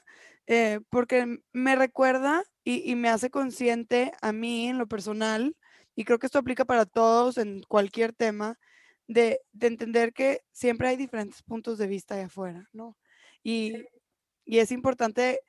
[0.48, 5.56] eh, porque me recuerda y, y me hace consciente a mí en lo personal,
[5.96, 8.58] y creo que esto aplica para todos en cualquier tema,
[9.08, 12.98] de, entender que siempre hay diferentes puntos de vista allá afuera, ¿no?
[13.44, 13.86] Y,
[14.46, 15.42] es importante,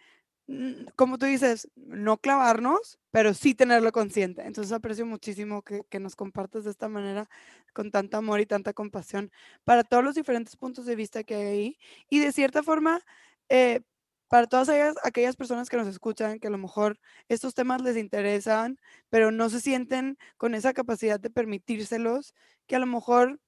[0.49, 4.43] mm, como tú dices, no clavarnos, pero sí tenerlo consciente.
[4.43, 7.29] Entonces aprecio muchísimo que, nos compartas de esta manera,
[7.75, 9.31] con tanto amor y tanta compasión,
[9.65, 11.79] para todos los diferentes puntos de vista que hay ahí.
[12.11, 13.03] Y de cierta forma,
[13.49, 13.83] eh,
[14.29, 14.69] para todas
[15.05, 16.99] aquellas personas que nos escuchan, que a lo mejor
[17.29, 18.79] estos temas les interesan,
[19.11, 22.35] pero no se sienten con esa capacidad de permitírselos,
[22.67, 23.41] que a lo mejor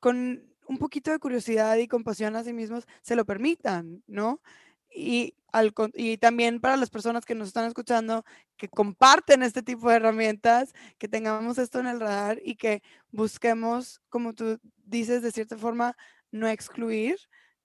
[0.00, 4.40] con, un poquito de curiosidad y compasión a sí mismos se lo permitan, ¿no?
[4.92, 8.24] Y, al, y también para las personas que nos están escuchando,
[8.56, 14.00] que comparten este tipo de herramientas, que tengamos esto en el radar y que busquemos,
[14.08, 15.96] como tú dices, de cierta forma,
[16.32, 17.16] no excluir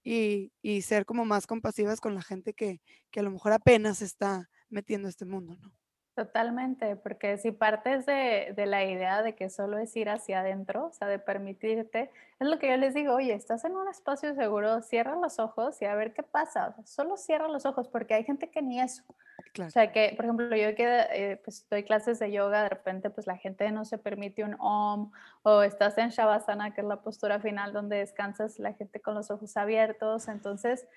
[0.03, 2.81] y, y ser como más compasivas con la gente que,
[3.11, 5.71] que a lo mejor apenas está metiendo este mundo, ¿no?
[6.15, 10.85] Totalmente, porque si partes de, de, la idea de que solo es ir hacia adentro,
[10.85, 12.09] o sea, de permitirte,
[12.39, 15.81] es lo que yo les digo, oye, estás en un espacio seguro, cierra los ojos
[15.81, 18.61] y a ver qué pasa, o sea, solo cierra los ojos, porque hay gente que
[18.61, 19.03] ni eso.
[19.59, 23.09] O sea, que, por ejemplo, yo que eh, pues, doy clases de yoga, de repente,
[23.09, 25.11] pues la gente no se permite un om,
[25.43, 29.31] o estás en Shavasana, que es la postura final donde descansas la gente con los
[29.31, 30.87] ojos abiertos, entonces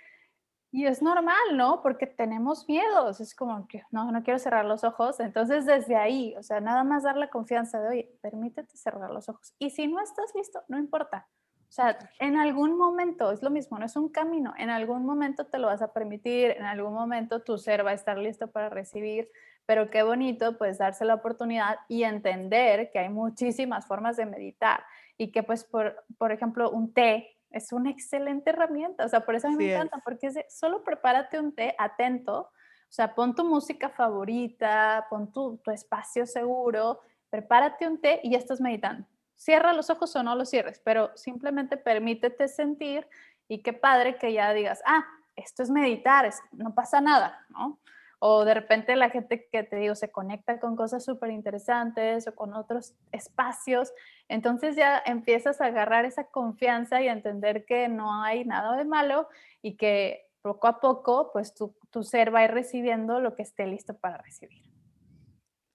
[0.71, 1.81] y es normal, ¿no?
[1.83, 5.19] Porque tenemos miedos, es como que no, no quiero cerrar los ojos.
[5.21, 9.29] Entonces, desde ahí, o sea, nada más dar la confianza de, oye, permítete cerrar los
[9.29, 9.55] ojos.
[9.59, 11.27] Y si no estás listo, no importa.
[11.69, 15.47] O sea, en algún momento, es lo mismo, no es un camino, en algún momento
[15.47, 18.71] te lo vas a permitir, en algún momento tu ser va a estar listo para
[18.71, 19.31] recibir,
[19.67, 24.83] pero qué bonito pues darse la oportunidad y entender que hay muchísimas formas de meditar
[25.19, 29.05] y que pues por, por ejemplo un té es una excelente herramienta.
[29.05, 32.41] O sea, por eso a mí me encanta, porque es solo prepárate un té atento.
[32.41, 38.31] O sea, pon tu música favorita, pon tu, tu espacio seguro, prepárate un té y
[38.31, 39.07] ya estás meditando.
[39.35, 43.07] Cierra los ojos o no los cierres, pero simplemente permítete sentir
[43.47, 45.05] y qué padre que ya digas, ah,
[45.37, 47.79] esto es meditar, no pasa nada, ¿no?
[48.19, 52.35] O de repente la gente que te digo se conecta con cosas súper interesantes o
[52.35, 53.93] con otros espacios,
[54.29, 58.85] entonces ya empiezas a agarrar esa confianza y a entender que no hay nada de
[58.85, 59.29] malo
[59.63, 63.43] y que poco a poco, pues tu, tu ser va a ir recibiendo lo que
[63.43, 64.63] esté listo para recibir.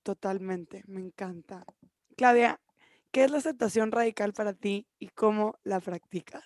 [0.04, 1.64] Totalmente, me encanta.
[2.18, 2.60] Claudia,
[3.12, 6.44] ¿qué es la aceptación radical para ti y cómo la practicas?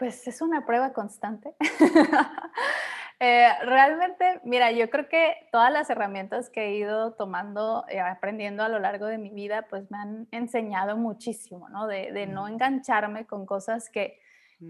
[0.00, 1.54] pues es una prueba constante.
[3.22, 8.62] Eh, realmente, mira, yo creo que todas las herramientas que he ido tomando, eh, aprendiendo
[8.62, 11.86] a lo largo de mi vida, pues me han enseñado muchísimo, ¿no?
[11.86, 14.18] De, no engancharme con cosas que,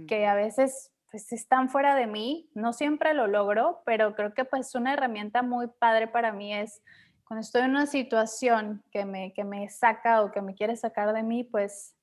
[0.09, 2.51] que a veces pues están fuera de mí.
[2.55, 6.83] No siempre lo logro, pero creo que pues una herramienta muy padre para mí es
[7.25, 11.13] cuando estoy en una situación que me, que me saca o que me quiere sacar
[11.13, 11.95] de mí, pues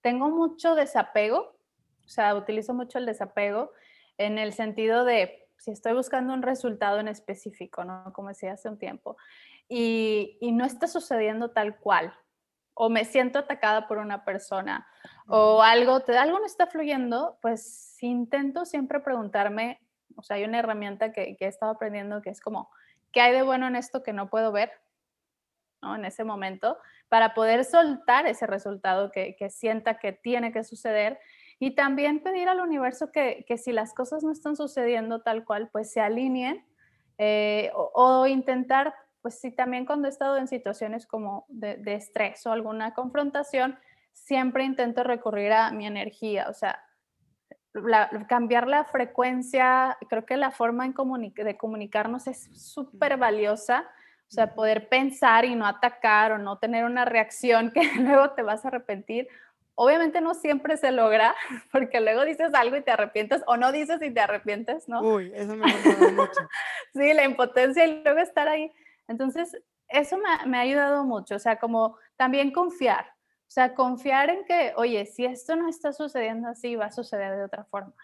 [0.00, 1.56] tengo mucho desapego,
[2.04, 3.72] o sea, utilizo mucho el desapego
[4.16, 8.12] en el sentido de si estoy buscando un resultado en específico, ¿no?
[8.12, 9.16] Como decía hace un tiempo,
[9.68, 12.14] y, y no está sucediendo tal cual,
[12.74, 14.86] o me siento atacada por una persona,
[15.26, 19.80] o algo, te, algo no está fluyendo, pues intento siempre preguntarme,
[20.16, 22.70] o sea, hay una herramienta que, que he estado aprendiendo que es como,
[23.12, 24.70] ¿qué hay de bueno en esto que no puedo ver?
[25.82, 25.96] ¿no?
[25.96, 26.78] En ese momento,
[27.08, 31.18] para poder soltar ese resultado que, que sienta que tiene que suceder
[31.60, 35.68] y también pedir al universo que, que, si las cosas no están sucediendo tal cual,
[35.72, 36.64] pues se alineen
[37.18, 42.46] eh, o, intentar, pues sí, también cuando he estado en situaciones como de, de, estrés
[42.46, 43.76] o alguna confrontación,
[44.12, 46.80] siempre intento recurrir a mi energía, o sea,
[47.74, 50.94] la, cambiar la frecuencia, creo que la forma en
[51.34, 53.84] de comunicarnos es súper valiosa.
[54.28, 58.42] O sea, poder pensar y no atacar o no tener una reacción que luego te
[58.42, 59.26] vas a arrepentir
[59.80, 61.36] Obviamente no siempre se logra,
[61.72, 65.02] porque luego dices algo y te arrepientes, o no dices y te arrepientes, ¿no?
[65.02, 66.32] Uy, eso me ha mucho.
[66.94, 68.72] sí, la impotencia y luego estar ahí.
[69.06, 69.56] Entonces,
[69.86, 74.44] eso me, me, ha ayudado mucho, o sea, como también confiar, o sea, confiar en
[74.46, 77.94] que, oye, si esto no está sucediendo así, va a suceder de otra forma,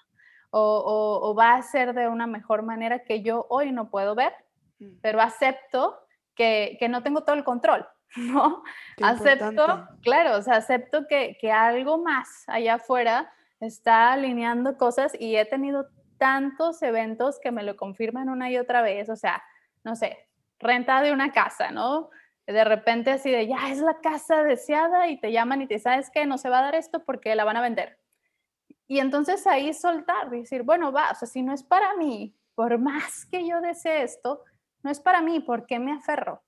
[0.50, 4.14] o, o, o va a ser de una mejor manera que yo hoy no puedo
[4.14, 4.32] ver,
[4.78, 4.98] mm.
[5.02, 5.98] pero acepto
[6.36, 7.84] que, que no tengo todo el control.
[8.16, 8.62] ¿no?
[9.02, 15.36] acepto, claro, o sea, acepto que, que algo más allá afuera está alineando cosas y
[15.36, 15.88] he tenido
[16.18, 19.42] tantos eventos que me lo confirman una y otra vez, o sea,
[19.82, 20.18] no sé,
[20.58, 22.10] renta de una casa, ¿no?
[22.46, 26.10] De repente así de, ya es la casa deseada y te llaman y te sabes
[26.10, 27.98] que no se va a dar esto porque la van a vender.
[28.86, 32.78] Y entonces ahí soltar, decir, bueno, va, o sea, si no es para mí, por
[32.78, 34.42] más que yo desee esto,
[34.82, 36.42] no es para mí, ¿por qué me aferro?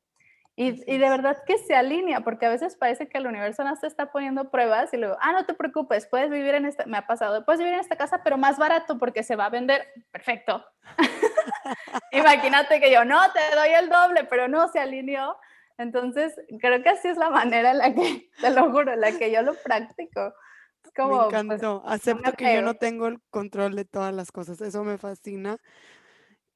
[0.58, 3.76] Y, y, de verdad que se alinea, porque a veces parece que el universo no
[3.76, 6.96] se está poniendo pruebas y luego, ah, no te preocupes, puedes vivir en esta, me
[6.96, 9.86] ha pasado, puedes vivir en esta casa, pero más barato porque se va a vender.
[10.10, 10.64] Perfecto.
[12.10, 15.36] Imagínate que yo, no, te doy el doble, pero no, se alineó.
[15.76, 19.12] Entonces, creo que así es la manera en la que, te lo juro, en la
[19.12, 20.32] que yo lo practico.
[20.96, 21.82] como, me pues, encantó.
[21.84, 24.58] Acepto que yo no tengo el control de todas las cosas.
[24.62, 25.58] Eso me fascina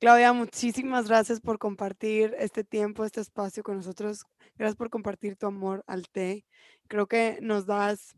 [0.00, 4.24] Claudia, muchísimas gracias por compartir este tiempo, este espacio con nosotros.
[4.56, 6.46] Gracias por compartir tu amor al té.
[6.88, 8.16] Creo que nos das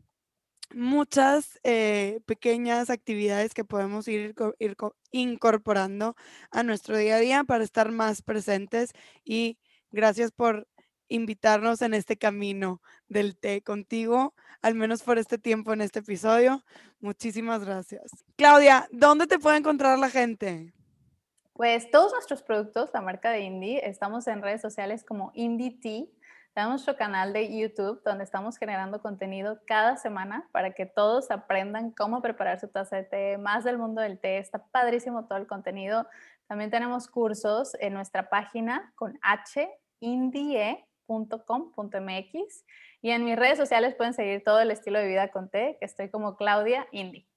[0.73, 4.77] muchas eh, pequeñas actividades que podemos ir, ir,
[5.11, 6.15] incorporando
[6.51, 8.91] a nuestro día a día para estar más presentes
[9.25, 9.59] y
[9.91, 10.69] gracias por
[11.09, 16.63] invitarnos en este camino del té contigo, al menos por este tiempo en este episodio.
[17.01, 18.23] Muchísimas gracias.
[18.37, 20.73] Claudia, ¿dónde te puede encontrar la gente?
[21.55, 26.05] Pues todos nuestros productos, la marca de Indie, estamos en redes sociales como Indie Tea.
[26.55, 31.91] Tenemos nuestro canal de YouTube donde estamos generando contenido cada semana para que todos aprendan
[31.91, 34.39] cómo preparar su taza de té, más del mundo del té.
[34.39, 36.07] Está padrísimo todo el contenido.
[36.47, 39.19] También tenemos cursos en nuestra página con
[39.99, 42.65] hindie.com.mx
[43.01, 45.85] y en mis redes sociales pueden seguir todo el estilo de vida con té, que
[45.85, 47.27] estoy como Claudia Indie.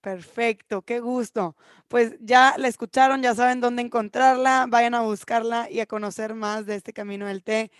[0.00, 1.56] Perfecto, qué gusto.
[1.88, 6.66] Pues ya la escucharon, ya saben dónde encontrarla, vayan a buscarla y a conocer más
[6.66, 7.70] de este camino del té.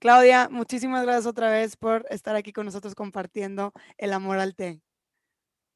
[0.00, 4.80] Claudia, muchísimas gracias otra vez por estar aquí con nosotros compartiendo el amor al té.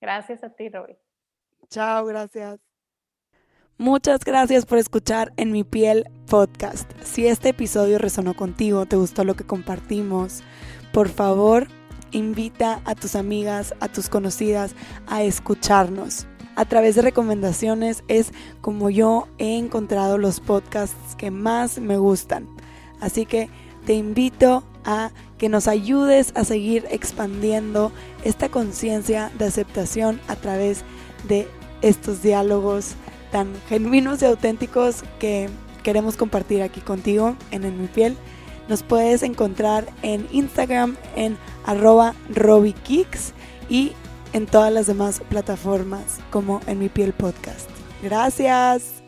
[0.00, 0.96] Gracias a ti, Roby.
[1.68, 2.61] Chao, gracias.
[3.78, 6.90] Muchas gracias por escuchar En mi piel podcast.
[7.03, 10.42] Si este episodio resonó contigo, te gustó lo que compartimos,
[10.92, 11.68] por favor
[12.12, 14.74] invita a tus amigas, a tus conocidas
[15.06, 16.26] a escucharnos.
[16.54, 22.46] A través de recomendaciones es como yo he encontrado los podcasts que más me gustan.
[23.00, 23.48] Así que
[23.86, 27.90] te invito a que nos ayudes a seguir expandiendo
[28.22, 30.84] esta conciencia de aceptación a través
[31.26, 31.48] de
[31.80, 32.94] estos diálogos
[33.32, 35.48] tan genuinos y auténticos que
[35.82, 38.16] queremos compartir aquí contigo en En mi piel.
[38.72, 43.34] Nos puedes encontrar en Instagram en arroba robikicks
[43.68, 43.92] y
[44.32, 47.68] en todas las demás plataformas como en mi piel podcast.
[48.02, 49.01] Gracias.